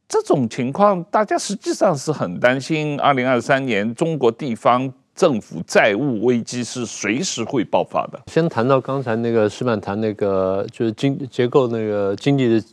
[0.08, 4.90] 这种情况，大家实际上是很担心，二零二三年中国地方。
[5.14, 8.18] 政府债务危机是随时会爆发的。
[8.26, 12.64] 先谈到刚才那个矢板谈那个，就是经结构那个经济的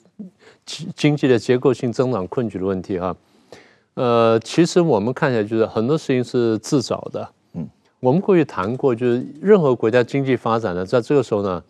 [0.65, 3.15] 经经济的结构性增长困局的问题哈。
[3.95, 7.27] 呃，其实我们看起来就是很多事情是自找的。
[7.53, 7.67] 嗯，
[7.99, 11.61] 我们过去谈过，就是任何国家经济发展呢，在这个时候呢，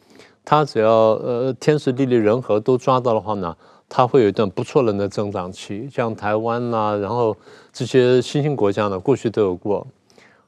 [0.43, 3.55] 它只要呃天时地利人和都抓到的话呢，
[3.87, 5.89] 它会有一段不错人的增长期。
[5.89, 7.35] 像台湾呐、啊，然后
[7.71, 9.87] 这些新兴国家呢，过去都有过。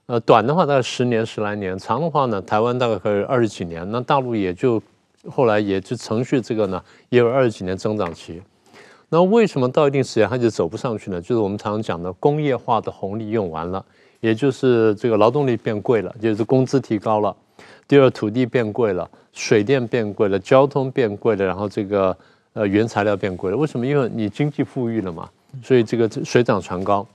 [0.09, 4.81] 呃，短的话大概十年十来年，长的话呢，台湾大概可以二十几年，那大陆也就
[5.29, 8.41] 后来也就承续这个呢，也有二十几年增长期。
[9.09, 11.21] 那为什么到一定时间它就走不上去呢？
[11.21, 13.85] 就是我们常常讲的工业化的红利用完了，
[14.19, 17.35] 也就是这个劳动力变贵了，就是工资提高了。
[17.87, 22.17] 第二，土地变贵了，水电变贵了，交通变贵了，然后这个
[22.53, 23.57] 呃原材料变贵了。
[23.57, 23.85] 为什么？
[23.85, 25.29] 因为你经济富裕了嘛，
[25.61, 27.05] 所以这个水涨船高。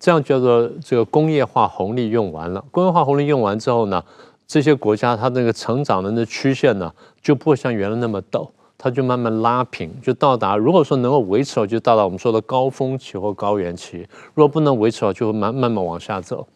[0.00, 4.02] 这样叫做这个工业化红利用完了，工业化红利用完之后呢，
[4.46, 16.46] 这些国家它那个成长的那曲线呢，就不会像原来那么陡，它就慢慢拉平，就到达如果说能够维持，就到达我们说的高峰期或高原期；如果不能维持，就会慢慢慢往下走。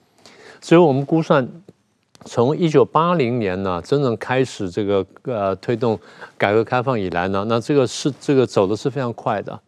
[0.60, 1.46] 所以我们估算，
[2.24, 5.98] 从一九八零年呢，真正开始这个呃推动
[6.38, 9.60] 改革开放以来呢，那这个是这个走的是非常快的。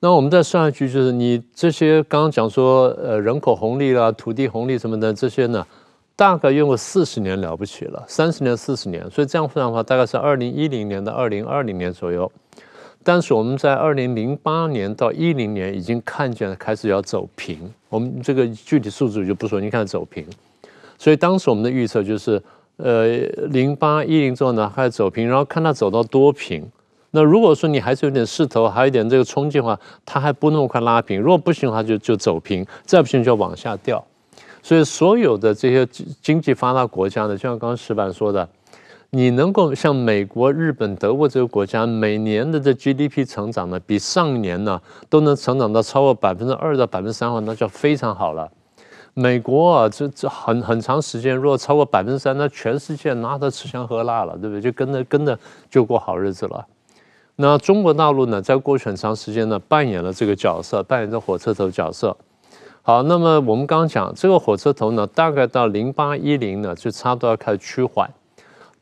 [0.00, 5.66] 那我们再算下去，就是你这些刚刚讲说，呃，人口红利啦、土地红利什么的这些呢，
[6.14, 12.30] 大概用了四十年了不起了，三十年、四十年，所以这样算的话，大概是二零一零年到二零二零年左右。
[13.02, 17.58] 但是我们在二零零八年到一零年已经看见了开始要走平，
[17.88, 20.24] 我们这个具体数字就不说，你看走平。
[20.96, 22.40] 所以当时我们的预测就是，
[22.76, 23.08] 呃，
[23.50, 26.70] 零八一零之后呢开始走平，然后看它走到多平。
[27.18, 29.76] 那如果说你还是有点势头，还有一点这个冲劲的话，
[30.06, 31.20] 它还不那么快拉平。
[31.20, 34.04] 如果不行的话，就就走平；再不行就要往下掉。
[34.62, 35.84] 所以所有的这些
[36.22, 38.48] 经济发达国家呢，就像刚刚石板说的，
[39.10, 48.48] 你能够像美国、日本、德国这个国家，每年的这 GDP 成长呢，比上年呢都能成长到超过百分之二到百分之三的话，那就非常好了。
[49.14, 54.60] 美国啊，这这很很长时间，如果超过百分之三，那全世界拿它吃香喝辣了，对不对？
[54.60, 55.36] 就跟着跟着
[55.68, 56.64] 就过好日子了。
[57.40, 62.16] 那中国大陆呢，在过去很长时间呢，扮演了这个角色，扮演着火车头角色。
[62.82, 68.10] 好，那么我们刚刚讲这个火车头呢，大概到零八一零呢，就差不多要开始趋缓。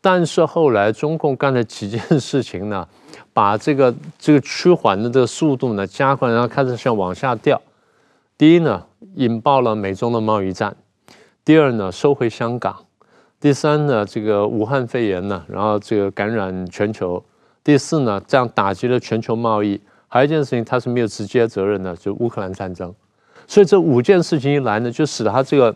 [0.00, 2.88] 但是后来中共干了几件事情呢，
[3.34, 7.60] 把这个这个趋缓的这个速度呢加快，然后开始向往下掉。
[8.38, 8.82] 第一呢，
[9.16, 10.72] 引爆了美中的贸易战；
[11.44, 12.72] 第二呢，收回香港；
[13.38, 17.22] 第三呢，这个武汉肺炎呢，然后这个感染全球。
[17.66, 19.80] 第四呢，这样打击了全球贸易。
[20.06, 22.94] 还有一件事情，它是没有直接责任的，就乌克兰战争。
[23.48, 25.72] 所以这五件事情一来呢，就使得它这个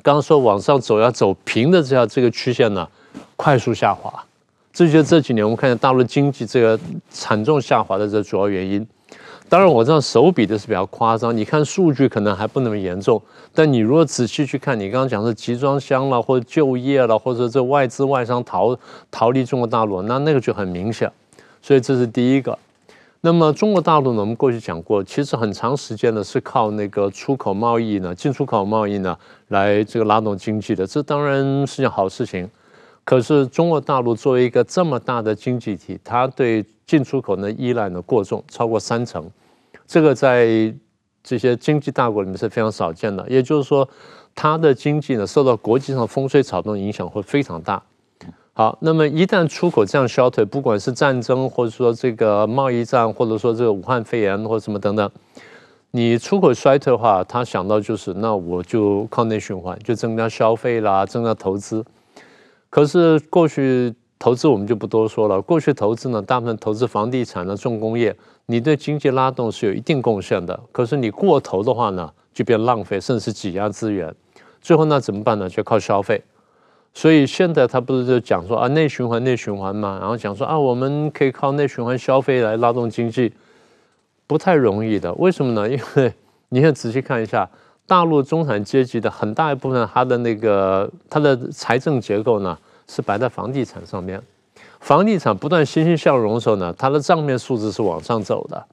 [0.00, 2.88] 刚刚说往上走要走平的这样这个曲线呢，
[3.34, 4.24] 快速下滑。
[4.72, 6.78] 这就是这几年我们看见大陆经济这个
[7.10, 8.86] 惨重下滑的这主要原因。
[9.48, 11.36] 当然，我这样手比的是比较夸张。
[11.36, 13.20] 你看数据可能还不那么严重，
[13.54, 18.78] 但你如果仔细去看，你刚刚讲的集装箱了，或者就业了，或者这外资外商逃
[19.10, 21.10] 逃离中国大陆，那那个就很明显。
[21.60, 22.56] 所以这是第一个。
[23.20, 32.48] 那么中国大陆呢，我们过去讲过，其实很长时间呢是靠那个出口贸易呢、进出口贸易呢来这个拉动经济的，这当然是件好事情。
[33.02, 39.28] 可是中国大陆作为一个这么大的经济体，它对进出口的依赖呢过重，超过三成，
[39.84, 40.72] 这个在
[41.28, 43.22] 这些经济大国里面是非常少见的。
[43.28, 43.86] 也就是说，
[44.34, 47.82] 它的经济呢受到国际上风吹草动影响会非常大。
[48.54, 55.10] 好，那么一旦出口这样消退，不管是战争，或者说这个贸易战，或者说这个武汉肺炎，或者什么等等，
[55.90, 61.84] 你出口衰退的话，他想到就是那我就靠内循环，就增加消费啦，增加投资。
[62.70, 68.14] 可是过去投资我们就不多说了，过去投资呢，大部分投资房地产的重工业，
[68.46, 70.58] 你对经济拉动是有一定贡献的。
[70.72, 74.12] 可是你过头的话呢，就变浪费，甚至是挤压资源。
[74.60, 75.48] 最后那怎么办呢？
[75.48, 76.20] 就靠消费。
[76.94, 83.32] 所以现在他不是就讲说啊，内循环内循环嘛，然后讲说啊，我们可以靠内循环消费来拉动经济，
[84.26, 85.12] 不太容易的。
[85.14, 85.68] 为什么呢？
[85.68, 86.12] 因为
[86.48, 87.48] 你要仔细看一下，
[87.86, 94.20] 大陆中产阶级的很大一部分，它的那个它的财政结构呢是摆在房地产上面，
[94.80, 98.64] 房地产不断欣欣向荣的时候呢，它的账面数字是往上走的。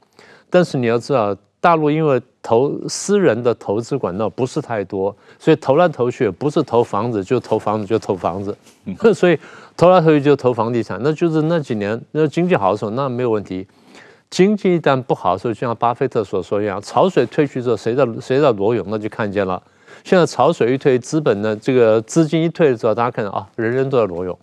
[0.49, 1.36] 但是你要知道。
[1.62, 8.56] 大陆因为投私人的投资管道不是太多，所以投来投去不是投房子就投房子就投房子，
[9.15, 9.39] 所以
[9.75, 10.99] 投来投去就投房地产。
[11.01, 13.65] 那就是那几年那经济好的时候那没有问题，
[14.30, 19.60] 经济一旦不好的时候，就像巴菲特所说一样，潮水退去之后谁在谁在裸泳，那就看见了。
[20.06, 24.38] 现在潮水一退，资本呢这个资金一退的时候，大家看到啊，人人都在裸泳，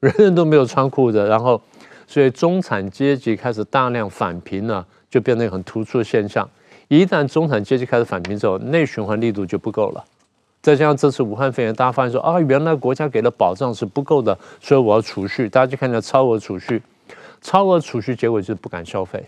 [0.00, 1.60] 人人都没有穿裤子，然后
[2.06, 6.48] 所以中产阶级开始大量返贫呢，就变成一个很突出的现象。
[6.88, 10.02] 一旦中产阶级开始返贫之后，内循环力度就不够了。
[10.62, 15.46] 再加上这次武汉肺炎，大家发现说啊，原来国家给的保障是不够的，所以我要储蓄。
[15.46, 16.82] 大家就看到超额储蓄，
[17.42, 19.22] 超额储蓄，结果就是不敢消费。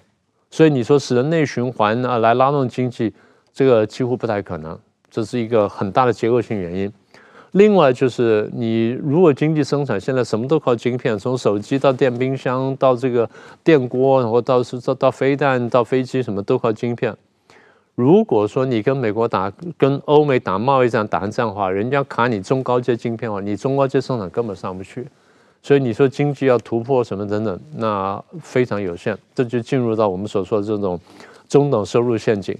[0.51, 3.12] 所以你说使得内循环啊来拉动经济，
[3.53, 4.79] 这个几乎不太可能。
[5.14, 6.92] 这是一个很大的结构性原因。
[7.53, 13.31] 另外就是你如果经济生产现在什么都靠晶片，从手机到电冰箱到这个
[13.62, 17.16] 电锅，然后到是到到飞弹到飞机，什么都靠晶片。
[17.94, 25.07] 如果说你跟美国打、跟欧美打贸易战打成这样的话，人家卡你中高阶晶片的话，你中高阶生产根本上不去，
[25.62, 30.98] 所以你说经济要突破什么等等，那非常有限，这就进入到我们所说的这种
[31.48, 32.59] 中等收入陷阱。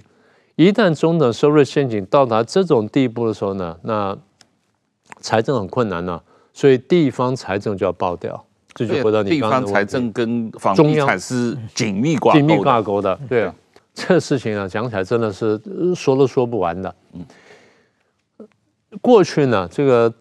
[0.55, 4.17] 一旦中等收入陷阱到达这种地步的时候呢，那
[5.19, 6.21] 财政很困难呢，
[6.53, 8.45] 所以地方财政就要爆掉。
[8.73, 13.55] 这就回到你刚刚的地方财政跟房地产是紧密挂钩、紧密挂钩的，对啊。
[13.93, 15.57] 这事情啊，讲起来真的是
[15.95, 16.93] 说都说不完的。
[19.01, 20.13] 过去呢，这个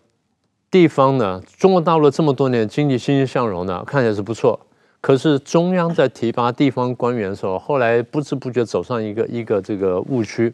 [0.70, 4.60] 地方呢，中国大陆这么多年经济欣欣向荣呢，看起来是不错。
[5.04, 10.50] 可是中央在提拔地方官员的时候，后来不知不觉走上一个一个这个误区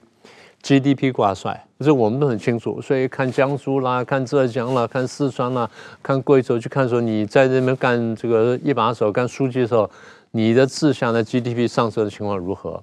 [0.65, 2.83] ，GDP 挂帅，这我们都很清楚。
[2.83, 5.71] 所以看江苏啦，看浙江啦，看四川啦，
[6.03, 9.89] 看贵州，去看说你在这边干这个一把手、干书记的时候，
[10.33, 12.83] 你的志向的 GDP 上升的情况如何？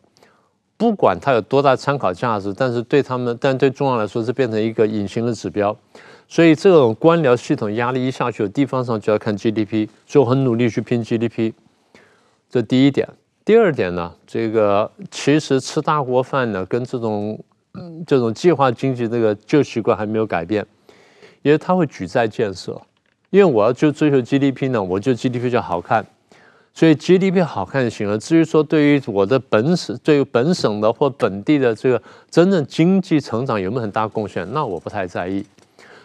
[0.77, 5.75] 不管它有多大参考价值，但是对他们，但对中央来说是变成一个隐形的指标。
[6.27, 11.53] 所以这种官僚系统压力一下去，地方上就要看 GDP，所以很努力去拼 GDP。
[12.49, 13.07] 这第一点。
[13.43, 17.39] 第二点呢，这个其实吃大锅饭呢，跟这种
[18.05, 20.67] 这种计划经济这个旧习惯还没有改变，
[21.43, 22.79] 因为它会举债建设。
[23.29, 26.05] 因为我要就追求 GDP 呢，我就 GDP 就好看。
[26.77, 28.15] 所以 GDP 好看就行了。
[28.19, 35.43] 至于说对于我的本省、对于本省的或本地的这个真正经济成长有没有很大贡献，那我不太在意。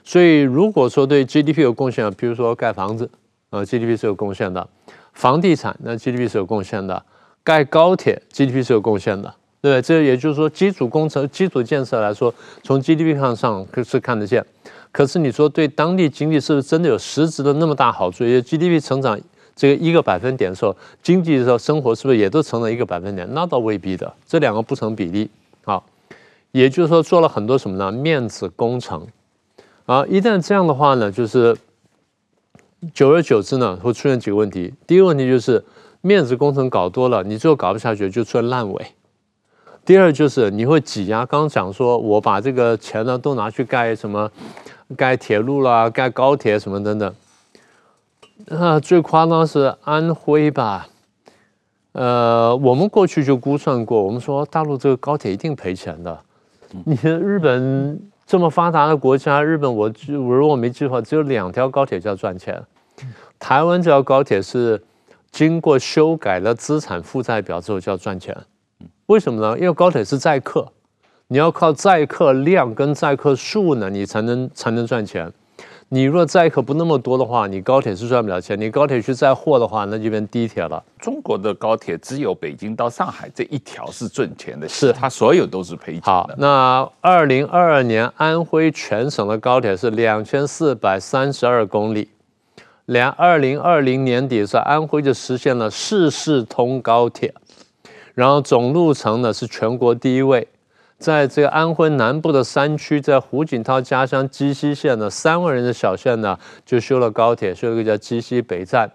[0.02, 3.11] 所以如果说对 GDP 有贡献，比如说盖房子，
[3.50, 4.66] 啊，GDP 是有贡献的；
[5.12, 7.04] 房地产，那 GDP 是有贡献的；
[7.44, 9.28] 盖高铁，GDP 是有贡献的，
[9.61, 9.82] 对不对？
[9.82, 14.42] 这也就是说，基础工程、基础建设来说，从 GDP 上上是看得见。
[14.90, 18.24] 可是你说对当地经济是不是真的有实质的那么大好处？
[18.24, 19.20] 因为 GDP 成长。
[19.55, 23.29] 这个一个百分点的时候，经济的时候，生活是不是也都成了一个百分点？
[23.33, 25.31] 那倒未必的，这两个不成比例。
[25.65, 25.85] 好，
[26.51, 27.93] 也就是说做了很多什么呢？
[27.93, 29.07] 面子工程。
[29.87, 31.57] 啊，一旦这样的话呢，就是
[32.95, 34.73] 久而久之呢，会出现几个问题。
[34.87, 35.62] 第一个问题就是
[36.01, 38.87] 面子工程搞多了，你最后搞不下去，就出现烂尾。
[39.85, 41.27] 第二就是你会挤压。
[41.27, 44.31] 刚刚讲说，我把这个钱呢都拿去盖什么，
[44.97, 47.15] 盖铁路啦，盖高铁什么等等。
[48.48, 50.88] 啊，最夸张是安徽吧？
[51.92, 56.19] 呃，我们过去就估算过，我们说大陆这个高铁一定赔钱的。
[56.85, 62.62] 你日本这么发达的国家，日本我我如果没记错，只有两条高铁叫赚钱。
[63.38, 64.83] 台湾这条高铁是
[65.31, 68.37] 经过修改了资产负债表之后叫赚钱。
[69.06, 69.58] 为什么呢？
[69.58, 70.67] 因为高铁是载客，
[71.29, 75.31] 你要靠载客量跟载客数呢，你才能才能赚钱。
[75.95, 78.59] 你若载客不那么多的话，你高铁是赚不了钱。
[78.59, 80.83] 你高铁去载货的话，那就变地铁了。
[80.99, 86.11] 中国的高铁只有北京到上海这一条是赚钱的，是它所有都是赔钱的。
[86.11, 92.09] 好，那二零二二年安徽全省的高铁是两千四百三十二公里，
[92.87, 97.35] 连二零二零年底是，安徽就实现了市市通高铁，
[98.15, 100.49] 然后总路程呢是全国第一位。
[101.03, 108.88] 在这个安徽南部的山区，在胡锦涛家乡鸡西县的三万人的小县呢，就修了高铁，修了个叫鸡西北站。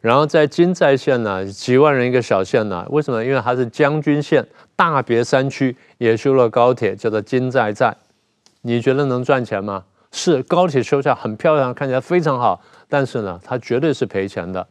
[0.00, 3.22] 然后在金寨县呢，几万人一个小县呢，为什么？
[3.22, 7.94] 因为它是将军县大别山区，也修了高铁，叫做金寨站。
[8.62, 9.84] 你觉得能赚钱吗？
[10.12, 14.66] 是，高铁修下很漂亮，看起来非常好，但是呢，它绝对是赔钱的。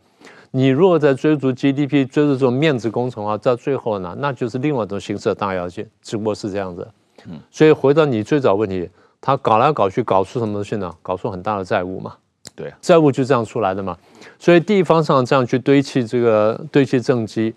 [0.56, 6.88] 你如果在追逐 GDP、追逐这种面子工程的话，到最后呢，那就是另外一种形式的大跃进，只不过是这样子。
[7.26, 8.88] 嗯，所以回到你最早问题，
[9.20, 10.94] 他搞来搞去，搞出什么东西呢？
[11.02, 12.14] 搞出很大的债务嘛。
[12.56, 13.98] 对，债务就这样出来的嘛。
[14.38, 17.56] 所以地方上这样去堆砌这个堆砌政绩，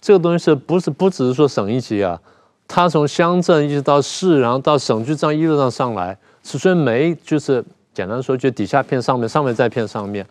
[0.00, 2.18] 这个东西是不是不只是说省一级啊？
[2.66, 7.62] 他从乡镇一直到市，然后到省，就这样一路上上来，所以没就是
[7.92, 10.26] 简单说，就底下骗上面，上面再骗上面。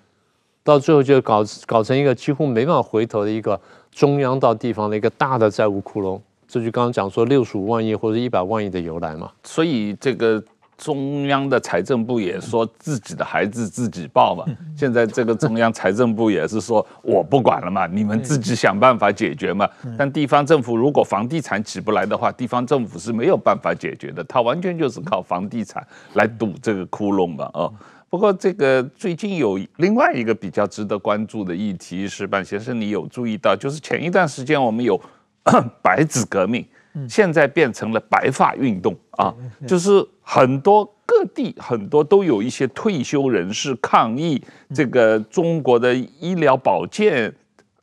[0.69, 3.59] 到最后就搞搞成一个几乎没办法回头的一个
[3.91, 9.31] 中央到地方的一个大的债务窟窿，这就刚刚讲说六十五万亿或者一百万亿的由来嘛。
[9.43, 10.41] 所以这个
[10.77, 14.45] 中央的财政部也说自己的孩子自己抱嘛。
[14.77, 19.67] 现在这个中央财政部也是说我不管了嘛，你们自己想办法解决嘛。
[19.97, 27.49] 但地方政府如果房地产起不来的话，地方政府是没有办法解决的，它完全就是靠房地产来堵这个窟窿嘛。
[27.55, 27.73] 哦。
[28.09, 33.55] 不过，这个最近有另外一个比较值得关注的议题，是板先生，你有注意到？
[33.55, 34.99] 就是前一段时间我们有
[35.83, 36.65] 白纸革命，
[37.07, 39.31] 现在变成了白发运动啊，
[39.67, 44.41] 就是很多各地很多都有一些退休人士抗议
[44.73, 47.31] 这个中国的医疗保健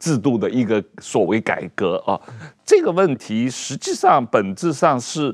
[0.01, 2.21] 制度的一个所谓改革啊。
[2.65, 5.33] 这个问题实际上本质上是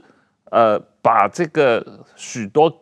[0.50, 2.81] 呃，把这个许多。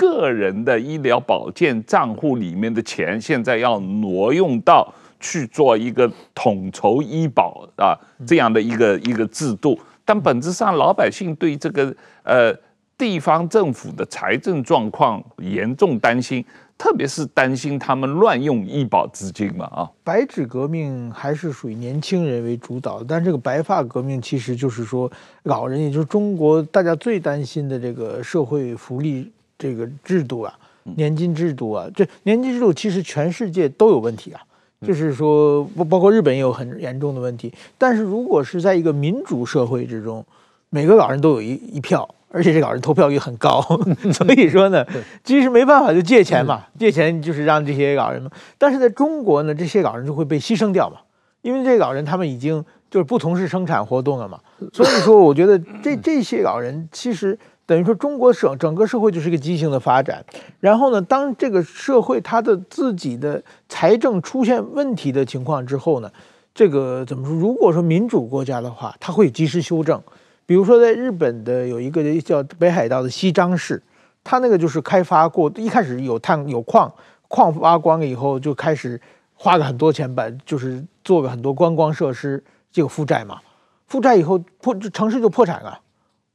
[0.00, 4.90] 个人的医疗保健账户里面的钱，现在要挪用到
[5.20, 7.92] 去做一个统筹医保啊
[8.26, 12.50] 这样的一个一个制度，但本质上老百姓对这个呃
[12.96, 16.42] 地方政府的财政状况严重担心，
[16.78, 19.90] 特别是担心他们乱用医保资金嘛啊。
[20.02, 29.30] 白纸革命还是属于年轻人为主导，但这个白发革命其实就是说老人，也就是中国大家最担心的这个社会福利。
[29.60, 30.58] 这个制度啊，
[30.96, 34.40] 年金制度啊，这年金制度其实全世界都有问题啊，
[34.86, 37.52] 就是说包包括日本也有很严重的问题。
[37.76, 40.24] 但是如果是在一个民主社会之中，
[40.70, 43.60] 每个老人都有一一票，而且这老人投票率很高，
[44.14, 44.82] 所以说呢，
[45.22, 48.30] 其实没办法就借钱嘛，借钱就是让这些老人嘛。
[48.56, 50.96] 但是在中国呢，这些老人就会被牺牲掉嘛，
[51.42, 54.40] 因为这些老人他们已经就是不从事生产活动了嘛，
[54.72, 57.38] 所以说我觉得这这些老人其实。
[57.70, 60.24] 等于说，中国省整个社会就是一个畸形的发展。
[60.58, 66.10] 然后呢，当这个社会它的自己的财政出现问题的情况之后呢，
[66.52, 67.32] 这个怎么说？
[67.38, 70.02] 如果说民主国家的话，它会及时修正。
[70.46, 73.80] 比如说，在日本的有一个叫北海道的西张市，
[74.24, 76.92] 它那个就是开发过，一开始有碳有矿，
[77.28, 79.00] 矿挖光了以后就开始
[79.34, 82.42] 花了很多钱把，就是做了很多观光设施，
[82.72, 83.38] 这个负债嘛，
[83.86, 85.78] 负债以后破城市就破产了。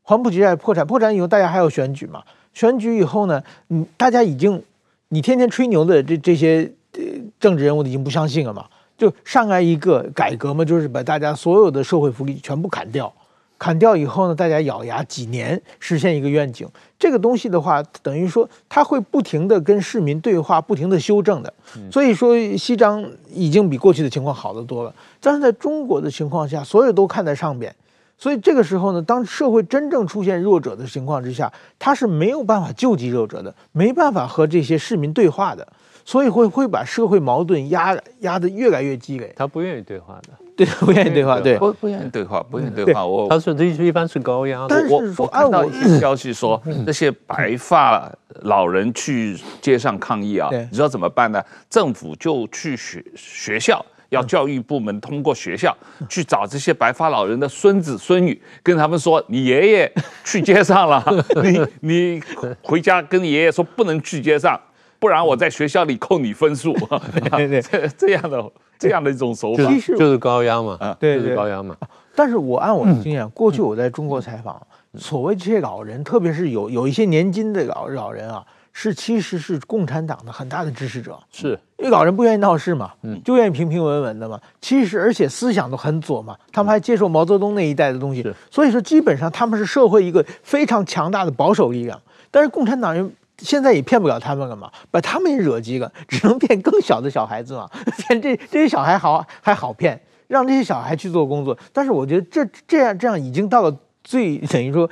[0.08, 2.22] 还不起债，破产，破产以后大家还要选举嘛？
[2.54, 4.62] 选举以后呢，嗯，大家已经，
[5.10, 7.02] 你天天吹牛的这这些呃
[7.40, 8.66] 政治人物已经不相信了嘛？
[8.96, 13.12] 就上来一个改革嘛，就是把大家所有的社会福利全部砍掉，
[13.58, 16.66] 砍掉以后呢，大家咬牙几年实现一个愿景。
[17.00, 21.52] 这个东西的话，等于说他会不停的跟市民对话，不停的修正的。
[21.92, 23.04] 所以说西张
[23.34, 24.94] 已经比过去的情况好得多了。
[25.20, 27.76] 但是在中国的情况下，所有都看在上边。
[28.18, 35.68] 所以这个时候呢，当社会真正出现弱者的情况之下，他是没有办法救济弱者的，没办法和这些市民对话的，
[36.06, 39.34] 所以会会把社会矛盾压压得越来越积累。
[39.36, 43.06] 他不愿意对话的，对，不愿意对话，对，不不愿意对话，不愿意对话。
[43.06, 44.66] 我他说这一般是高压。
[44.70, 48.10] 但是我看到一些消息说，那些白发
[48.44, 51.44] 老人去街上抗议啊，你知道怎么办呢？
[51.70, 53.86] 政府就去学学校。
[54.10, 55.76] 要教育部门通过学校
[56.08, 59.92] 去找这些白发老人的孙子孙女，跟他们说：“你爷爷
[60.24, 61.04] 去街上了，
[61.44, 62.24] 你你
[62.62, 64.60] 回家跟你爷爷说不能去街上，
[65.00, 66.74] 不然我在学校里扣你分数。
[67.32, 69.64] ”对对，这这样的这样的一种手法，
[69.98, 71.76] 就是高压嘛，啊，对对，高压嘛。
[72.16, 74.62] 但是我按我的经验，过去我在中国采访，
[74.98, 78.46] 所谓这些老人，特别是有有一些年金的老老人啊，
[78.78, 84.38] 是其实是共产党的很大的支持者，是因为老人不愿意闹事嘛，嗯，就愿意平平稳稳的嘛。
[84.60, 88.22] 其实而且思想都很左嘛，他们还接受毛泽东那一代的东西，
[88.52, 91.98] 所以说基本上他们是社会一个非常强大的保守力量。
[92.30, 93.10] 但是共产党人。
[93.40, 97.70] 现在也骗不了他们了嘛，把他们也惹急了，只能骗更小的小孩子嘛，
[98.08, 101.58] 骗这这些小孩好还好骗，让这些小孩去做工作。
[101.74, 104.90] 但是我觉得这这样这样已经到了最等于说，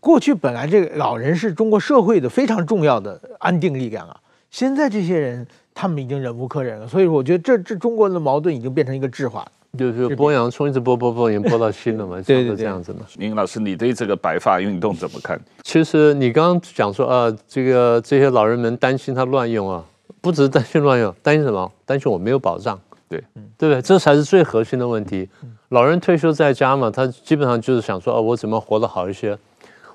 [0.00, 4.16] 过去本来这个老人是中国社会的非常重要的安定力量啊，
[4.50, 9.46] 现在这些人他们已经忍无可忍了，所以我觉得这这中国的矛盾已经变成一个质化。
[9.78, 13.06] 就是剥洋葱，一直剥剥剥，已经剥到心了嘛，对对，这样子嘛。
[13.18, 15.40] 林老师，你对这个白发运动怎么看？
[15.62, 19.84] 其实你刚刚讲说啊，这个这些老人们担心他乱用啊，
[20.20, 21.70] 不只是担心乱用，担心什么？
[21.86, 22.76] 担心我没有保障，
[23.08, 23.22] 对，
[23.56, 23.80] 对不对？
[23.80, 25.28] 这才是最核心的问题。
[25.68, 29.38] 老人退休在家嘛，他基本上就是想说，哦，我怎么活得好一些？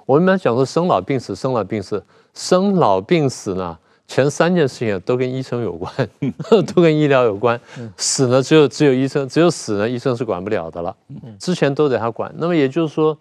[0.05, 2.03] 我们讲说生老病死，生老病死，
[2.33, 3.77] 生老病死呢？
[4.07, 5.91] 前三件事情都跟医生有关，
[6.75, 7.59] 都跟医疗有关。
[7.97, 10.95] 死呢，只有只有医生，只有死呢，医生是管不了的了。
[11.39, 12.31] 之前都得他管。
[12.37, 13.17] 那么也就是说，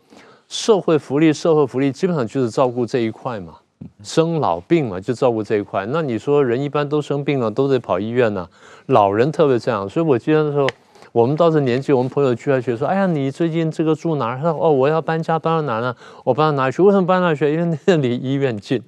[0.47, 3.55] 社会福利，社会福利基本上就是照顾这一块嘛，
[4.03, 5.87] 生老病嘛，就照顾这一块。
[5.87, 8.47] 那你说人一般都生病了，都得跑医院呢，
[8.87, 9.89] 老人特别这样。
[9.89, 10.69] 所以我记得那时候。
[11.15, 15.95] 我们到这年纪，我们朋友聚在一起说：“哎呀，你最近这个住哪儿？”他说：“哦，我要搬家，搬到哪儿呢？
[16.25, 16.83] 我搬到哪里去？
[16.83, 17.55] 为什么搬到哪里去？
[17.55, 18.83] 因为那离医院近，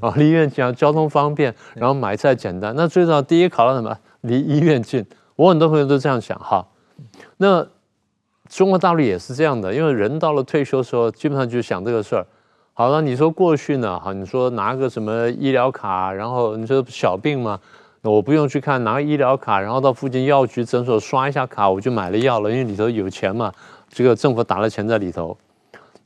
[0.00, 2.74] 啊，离医院近，交通方便，然后买菜简单。
[2.74, 3.96] 那最早，第一考虑什么？
[4.22, 5.06] 离医院近。
[5.36, 6.66] 我很多朋友都这样想哈。
[7.36, 7.64] 那
[8.48, 12.26] 中国大陆也是这样的，因为人到了退休的时候，基本上就想这个事儿。
[12.72, 14.00] 好了，你说过去呢？
[14.00, 17.60] 哈，你说拿个什么医疗卡，然后你说小病嘛。”
[18.10, 22.50] 我不用去看，拿个医疗卡，然后到附近药局、诊所刷一下卡，我就买了药了。
[22.50, 23.52] 因为里头有钱嘛，
[23.88, 25.36] 这个政府打了钱在里头。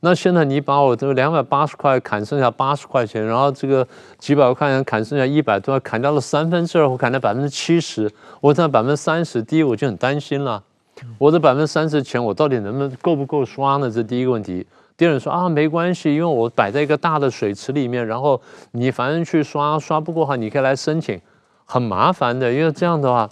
[0.01, 3.87] 那现在你把我这个两百八十块砍剩下八十块钱，然后这个
[4.19, 8.07] 几百块钱砍剩下一百多，砍掉了三分之二，我砍掉百分之七十，
[8.41, 9.41] 我剩百分之三十。
[9.41, 10.61] 第一，我就很担心了，
[11.17, 13.89] 我这百分之三十钱，我到底能不能够不够刷呢？
[13.89, 14.63] 这第一个问题。
[14.95, 18.39] 第二说啊，没关系，因为我摆在一个大的水池里面，然后
[18.73, 21.19] 你反正去刷，刷不过哈，你可以来申请。
[21.67, 23.29] 很麻烦的，因为这样的话，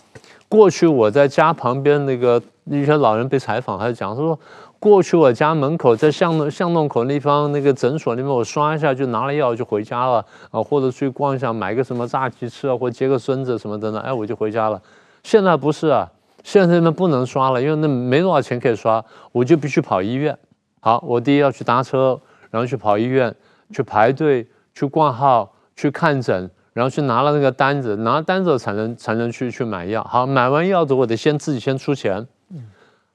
[0.50, 4.38] 过去我在家旁边那个一些老人被采访，他就讲他说，
[4.78, 14.80] 过去我家门口在巷弄巷弄口那方那个诊所里面，我刷一下就拿了药就回家了啊，或者去逛一下买个什么炸鸡吃啊，或接个孙子什么的呢，哎，我就回家了。
[15.24, 16.12] 现在不是啊，
[16.44, 20.38] 现在那不能刷了，因为那没多少钱可以刷，我就必须跑医院。
[20.82, 22.20] 好，我第一要去搭车，
[22.52, 23.34] 然后去跑医院，
[23.72, 26.52] 去排队，去挂号，去看诊。
[26.76, 30.04] 然后去拿了那个单子，拿了单子才能才能去去买药。
[30.04, 32.28] 好，买完药之后，我得先自己先出钱。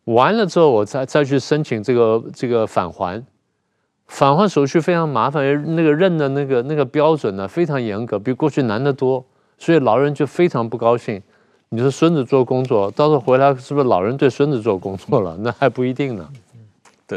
[0.04, 3.22] 完了之后，我再再去申请这个这个返还。
[4.06, 9.22] 返还手续非常麻烦，那个认的那个那个标准呢非常严格，比过去难得多。
[9.58, 11.22] 所以老人就非常不高兴。
[11.68, 15.36] 你说孙子做工作，到时候回来是不是老人对孙子做工作了？
[15.40, 16.26] 那还不一定呢。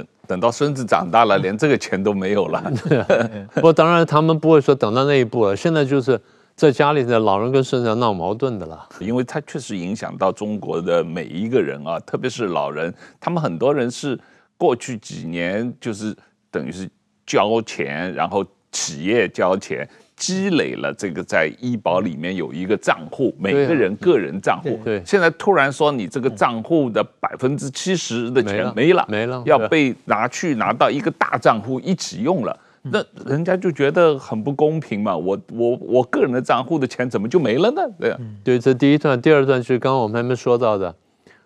[0.02, 2.62] 等等到孙子长大了， 连这个钱都没有了。
[3.54, 5.56] 不过当然他们不会说等到那一步了。
[5.56, 6.20] 现在就是。
[6.56, 14.16] 在家里的老人跟孙子闹矛盾的了，因为他确实影响到中国的每一个人啊，特别是老人，他们很多人是
[14.56, 16.16] 过去几年就是
[16.52, 16.88] 等于是
[17.26, 19.90] 交钱，然后企业交钱，
[20.24, 24.80] 积累了这个在医保里面有一个账户，每个人个人账户。
[24.86, 32.58] 对，现在突然说你这个账户的百分之七十的钱没了，没了，要被拿去拿到一个大账户一起用了。
[32.84, 37.82] 那人家就觉得很不公平嘛，我我我个人的账户的钱怎么就没了呢？
[38.00, 40.96] 对啊，对，这第一段，第二段就是刚刚我们还没说到的，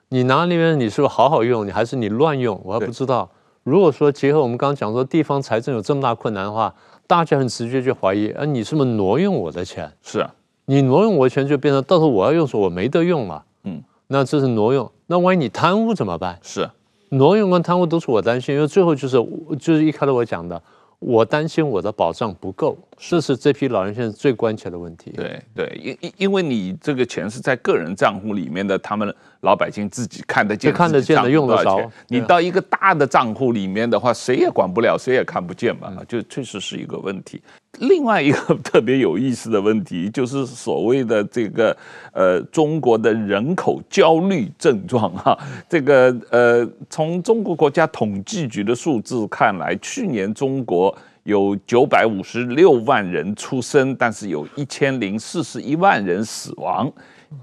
[0.10, 2.62] 你拿里面你是不是好好用，你还是你乱用？
[2.64, 3.28] 我还不知道。
[3.64, 6.74] 如果说结合我们刚刚讲说地方财政有这么大困难的话，
[7.08, 9.92] 大家很直接就怀疑，啊，你是不是挪用我的钱？
[10.04, 10.34] 是啊，
[10.66, 14.92] 你挪用我的钱就变成到时候我要用时候我没得用了，嗯，那这是挪用。
[15.08, 16.38] 那万一你贪污怎么办？
[16.44, 16.70] 是，
[17.10, 19.18] 挪用跟贪污都是我担心，因为最后就是
[19.58, 20.62] 就是一开始我讲的。
[21.00, 25.12] 我担心我的保障不够，这是这批老人现在最关切的问题。
[25.12, 31.92] 对对，因因因为你这个钱是在个人账户里面的，他们老百姓自己看得见，看得见的用得着。
[32.08, 37.42] 你到一个大的账户里面的话，谁也管不了，谁也看不见嘛，就确实是一个问题。
[37.80, 41.76] 另外一个 特别有意思的问题，就是所谓的这个
[42.12, 45.38] 呃中国的人口焦虑症状哈，
[45.70, 56.92] 这个呃从中国国家统计局的数字看来，去年中国有九百五十六万人出生，但是有一千零四十一万人死亡，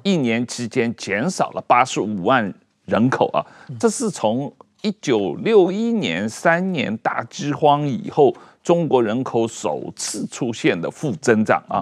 [0.03, 2.53] 一年期间减少了八十五万
[2.87, 3.45] 人口啊，
[3.79, 4.53] 这是从
[4.85, 11.81] 一九六一年三年大饥荒以后，中国人口首次出现的负增长啊。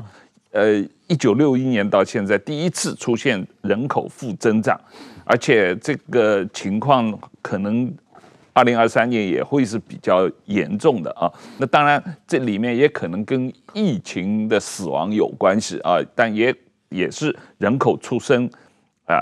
[0.52, 0.78] 呃，
[1.08, 4.80] 一九六一年到现在第一次出现人口负增长，
[5.24, 7.92] 而且这个情况可能
[8.52, 11.26] 二零二三年也会是比较严重的啊。
[11.58, 16.54] 那当然，这里面也可能跟疫情的死亡有关系啊，但也
[16.90, 18.48] 也是人口出生
[19.06, 19.20] 啊，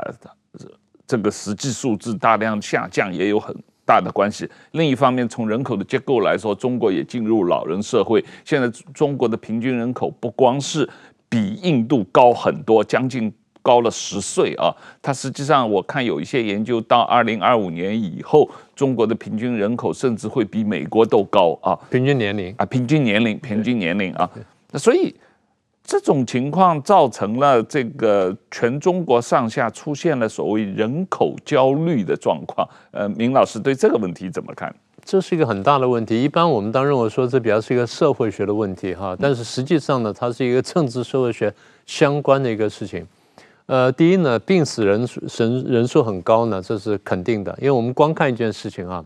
[1.07, 3.57] 这个实际数字大量下降也有很
[3.91, 4.49] 大的关系。
[4.71, 10.89] 另一方面，从人口的结构来说，中国也进入老人社会，现在中国的平均人口不光是
[11.29, 13.33] 比印度高很多，将近
[13.63, 14.71] 高了十岁啊！
[15.03, 21.77] 它实际上，我看有一些研究，到二零二五年以后，中国的平均人口甚至会比美国都高啊！
[21.91, 24.31] 平均年龄啊，平均年龄，平均年龄啊！
[24.71, 25.13] 那所以
[25.91, 32.65] 这种情况造成了这个全中国上下出现了所谓人口焦虑的状况。
[32.93, 34.73] 呃，明老师对这个问题怎么看？
[35.05, 36.23] 这是一个很大的问题。
[36.23, 41.53] 一般我们当认为说这比较是一个社会学的问题哈，但是实际上呢，它是一个政治社会学
[41.87, 43.05] 相关的一个事情。
[43.67, 47.53] 呃，第一呢，病死人数人人数很高呢，这是肯定的。
[47.61, 49.05] 因为我们光看一件事情啊，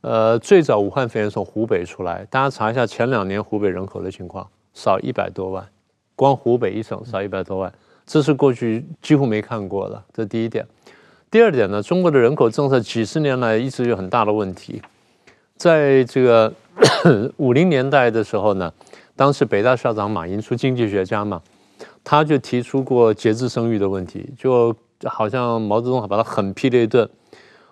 [0.00, 4.44] 呃，最早武汉肺炎从湖北出来，大家查一下前两年湖北人口的情况，
[4.74, 5.64] 少一百多万，
[6.20, 7.72] 光湖北一省少一百多万，
[8.04, 10.04] 这是过去几乎没看过的。
[10.12, 10.66] 这第一点。
[11.30, 14.82] 第二点呢，中国的人口政策几十年来一直有很大的问题。
[15.56, 16.52] 在这个
[17.38, 18.70] 五零年代的时候呢，
[19.16, 21.40] 当时北大校长马寅初经济学家嘛，
[22.04, 27.08] 他就提出过节制生育的问题，就好像毛泽东还把他狠批了一顿。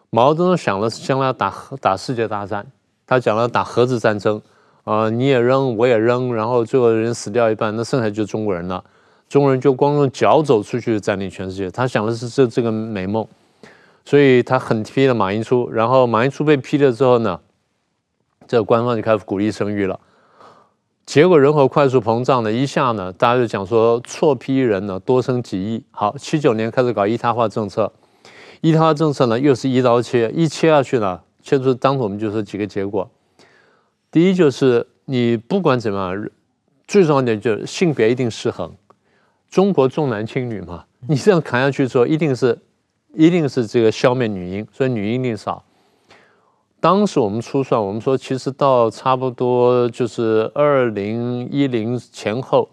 [0.09, 2.67] 毛泽东想的是将来要打打世界大战，
[3.07, 4.43] 他讲了打核子战争，啊、
[4.89, 8.83] 呃，你也扔，我也扔，然后最后人死掉一半，那剩下就是中国人了，
[9.29, 13.29] 中国人就光用脚走出去占领全世界，他想的是这这个美梦，
[14.07, 17.39] 所以他狠批了马寅初，然后马寅初被批了之后呢，
[18.47, 20.01] 这个官方就开始鼓励生育了，
[21.05, 25.85] 结果人口快速膨胀呢，一下呢，大家就讲说错批人呢多生几亿。
[25.91, 27.93] 好，七九年开始搞一胎化政策，
[28.63, 33.07] 一胎化政策呢又是一刀切，一切下去呢，切出当时我们就说几个结果。
[34.11, 36.31] 第一就是你不管怎么样，
[36.87, 38.73] 最重要的就是性别一定失衡，
[39.51, 42.59] 中国重男轻女嘛，你这样砍下去之后，一定是
[43.15, 45.65] 一定是这个消灭女婴，所以女婴一定少。
[46.81, 52.69] 当时我们初算，我们说其实到差不多就是二零一零前后，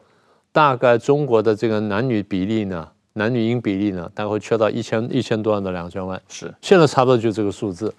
[0.52, 6.22] 大概中国的这个男女比例呢，男女婴比例呢，大概会缺到一千一千多万到两千万。
[6.30, 7.94] 是，现在差不多就这个数字。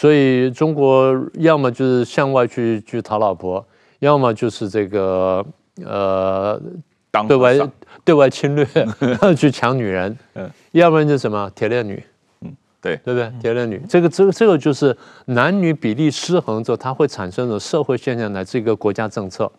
[0.00, 3.62] 所以中国要么就是向外去去讨老婆，
[3.98, 5.44] 要么就是这个
[5.84, 6.58] 呃，
[7.28, 7.58] 对外
[8.02, 8.66] 对外侵略
[9.36, 12.02] 去抢女人，嗯，要不然就什么铁链女。
[12.40, 13.30] 嗯对对不对？
[13.42, 14.96] 铁链女，这个这个这个就是
[15.26, 19.52] 男女比例失衡之后，它会产生的社会现象乃至一个国家政策。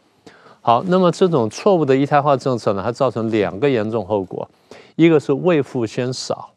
[0.59, 4.49] 好，那么这种错误的一胎化政策呢，它造成两个严重后果，
[4.95, 6.49] 一个是未富先少，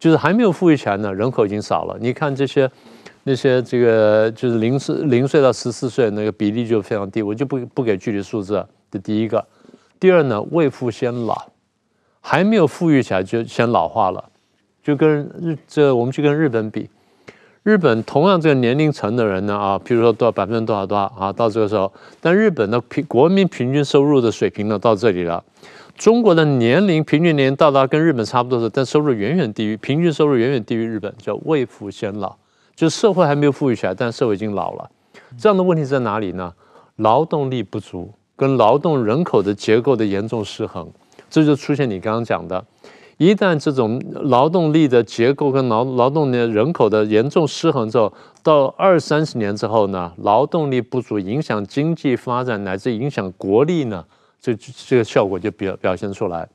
[0.00, 1.96] 就是还没有富裕起来呢，人口已经少了。
[2.00, 2.68] 你看这些
[3.24, 8.66] 那些这个就是零岁零岁到十四岁那个比例就非常低，我就不不给具体数字。
[8.90, 9.46] 这第一个，
[10.00, 11.46] 第二呢，未富先老，
[12.20, 14.24] 还没有富裕起来就先老化了。
[14.82, 16.88] 就跟日这我们去跟日本比，
[17.62, 21.92] 日本同样这个年龄层的人呢啊，比如说多少百分之多少多少啊，到这个时候，
[22.22, 25.44] 但日本的平国民平均收入的水平呢到这里了，
[26.00, 32.34] 中国的年龄平均年龄到达跟日本差不多的，但收入远远低于平均收入远远低于日本，叫未富先老，
[32.74, 34.90] 就是社会还没有富裕起来，但社会已经老了。
[35.36, 36.54] 这样的问题在哪里呢？
[36.96, 40.88] 劳动力不足跟劳动人口的结构的严重失衡，
[41.28, 42.64] 这就出现你刚刚讲的。
[43.18, 48.10] 一旦这种劳动力的结构跟劳劳动的人口的严重失衡之后，
[48.42, 54.02] 到二三十年之后呢，劳动力不足影响经济发展乃至影响国力呢，
[54.40, 56.48] 这这个效果就表表现出来。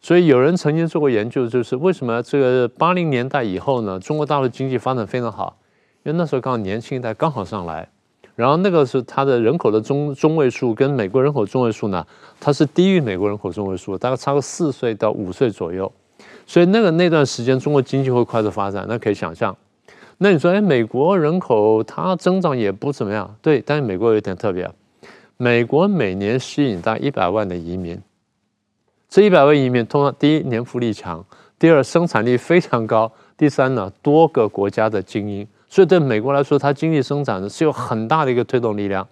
[0.00, 5.58] 所以有人曾经做过研究，就是为什么这个八零年代以后呢，中国大陆经济发展非常好，
[6.02, 7.88] 因为那时候刚好年轻一代刚好上来。
[8.36, 12.06] 然后那个是它的人口的中中位数跟美国人口中位数呢，
[12.38, 15.90] 它是低于美国人口中位数，大概差个四岁到五岁左右，
[16.46, 19.56] 所以那个那段时间中国经济会快速发展，那可以想象。
[20.18, 24.70] 那你说，哎，美国人口它增长也不怎么样，对，但是美国有点特别，
[25.40, 27.96] 美国每年吸引大概一百万的移民，
[29.08, 31.24] 这一百万移民通常第一年富力强，
[31.56, 35.46] 第二生产力非常高，第三呢多个国家的精英。
[35.68, 39.06] 所以对美国来说，它经济生产呢是有很大的一个推动力量。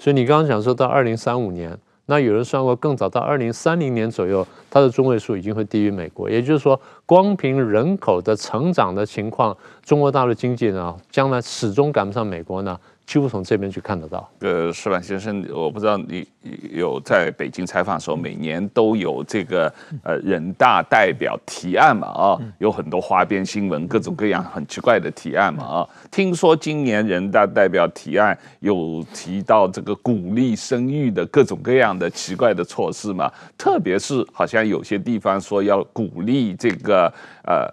[0.00, 6.28] 所以你刚刚讲说到二零三五年，那有人算过，更早到二零三零年左右，它的中位数已经会低于美国。
[6.28, 12.76] 也就是说，光凭人口的成长的情况，中国大陆经济呢，将来始终赶不上美国呢。
[13.10, 14.30] 几乎从这边去看得到。
[14.38, 16.24] 呃，矢板先生，我不知道你
[16.70, 19.66] 有在北京采访的时候，每年都有这个
[20.04, 25.88] 呃人大代表提案嘛啊，有很多花边新闻，各种各样很奇怪的提案嘛啊。
[26.08, 37.12] 听说今年人大代表提案有提到这个鼓励生育的各种各样的奇怪的措施嘛，特别是好像有些地方说要鼓励这个
[37.44, 37.66] 呃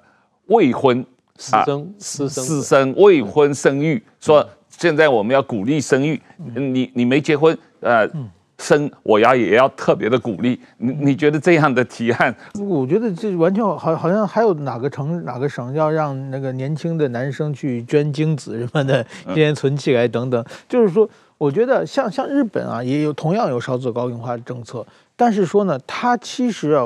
[0.47, 4.43] 未婚私生私生私生未婚生育说。
[4.77, 8.07] 现在我们要鼓励生育，你你没结婚，呃，
[8.59, 10.61] 生我要也要特别的鼓励。
[10.77, 12.33] 你你觉得这样的提案？
[12.59, 19.03] 我觉得这完全好，好像还有哪个城哪个省要让那个年轻的男生去捐精子什么的，
[19.33, 20.45] 先存起来等等。
[20.69, 21.09] 就是说，
[21.39, 26.85] 我觉得像像日本啊，也有同样有少子高龄化的政策，但是说呢，它其实啊，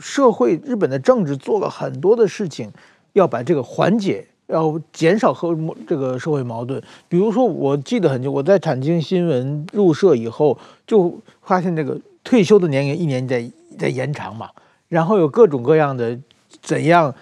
[0.00, 2.72] 社会日本的政治做了很多的事情，
[3.12, 4.26] 要把这个缓解。
[4.50, 14.50] 要减少和这个社会矛盾，比如说，我记得很久，我在产经新闻入社以后，就发现这个退休的年龄一年在在延长嘛，
[14.88, 16.18] 然后有各种各样的
[16.60, 17.14] 怎样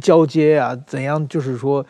[0.00, 1.84] 交接啊，怎样就是说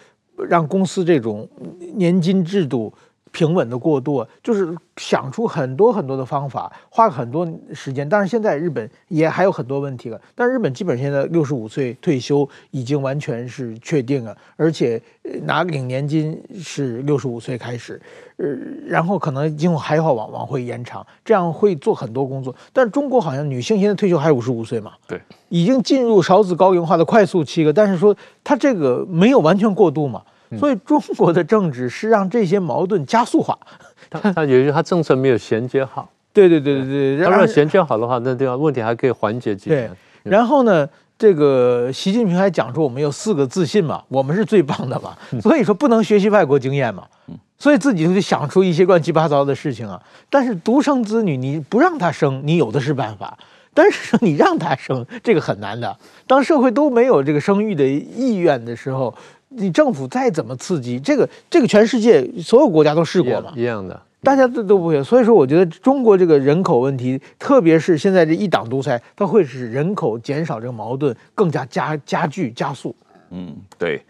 [0.49, 1.49] 让公司这种
[1.95, 2.93] 年金制度。
[3.33, 8.09] 平稳的过渡，就是想出很多很多的方法，花很多时间。
[8.09, 10.20] 但是现在日本也还有很多问题了。
[10.35, 15.01] 但日本基本现在六十五岁退休已经完全是确定了，而且
[15.43, 18.01] 拿领年金是六十五岁开始，
[18.37, 18.47] 呃，
[18.87, 22.55] 然后可能今后还要往往会延长，这样会做很多工作。
[22.72, 24.93] 但是中国好像女性现在退休还五十五岁嘛？
[25.07, 27.72] 对，已经进入少子高龄化的快速期了。
[27.72, 30.22] 但是说它这个没有完全过渡嘛？
[30.59, 33.57] 所以中国的政治是让这些矛盾加速化，
[34.11, 36.09] 他他也就是他政策没有衔接好。
[36.33, 39.89] 对对对对对，他如果衔接好的话，那这样问题还可以缓解几年。
[40.23, 40.89] 对，然后呢，
[41.19, 47.05] 这个习近平还讲说我们有四个自信嘛，我们是最棒的嘛，所以说不能学习外国经验嘛，
[47.59, 50.01] 所以自己就得想出一些乱七八糟的事情啊。
[50.29, 53.37] 但是独生子女你不让他生，你有的是办法；
[53.75, 55.97] 但是说你让他生，这个很难的。
[56.27, 59.15] 当社会都没有这个生育的意愿的时候。
[59.51, 65.03] 你政府再怎么刺激，这个这个全世界所有国家都试过嘛，一样的，大家都都不会。
[65.03, 72.95] 所以说，我觉得中国这个人口问题，特别是现在这一党独裁，它会使人口减少这个矛盾更加加加剧加速。
[73.31, 74.01] 嗯，对，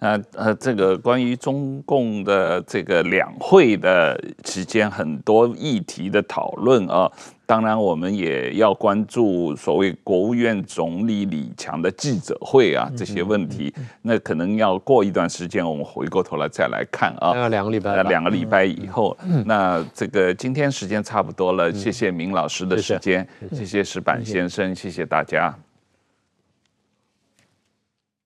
[0.00, 7.10] 呃呃，这个关于中共的这个两会的期间很多议题的讨论啊。
[7.48, 13.72] 当然，我们也要关注所谓国务院总理李强的记者会啊，这些问题。
[14.02, 17.48] 那可能要过一段时间，我们回过头来再来看啊。
[17.48, 19.16] 两个礼拜，两个礼拜以后。
[19.46, 25.58] 那这个今天时间差不多了，谢谢明老师的时间，谢谢石板先生，谢谢大家。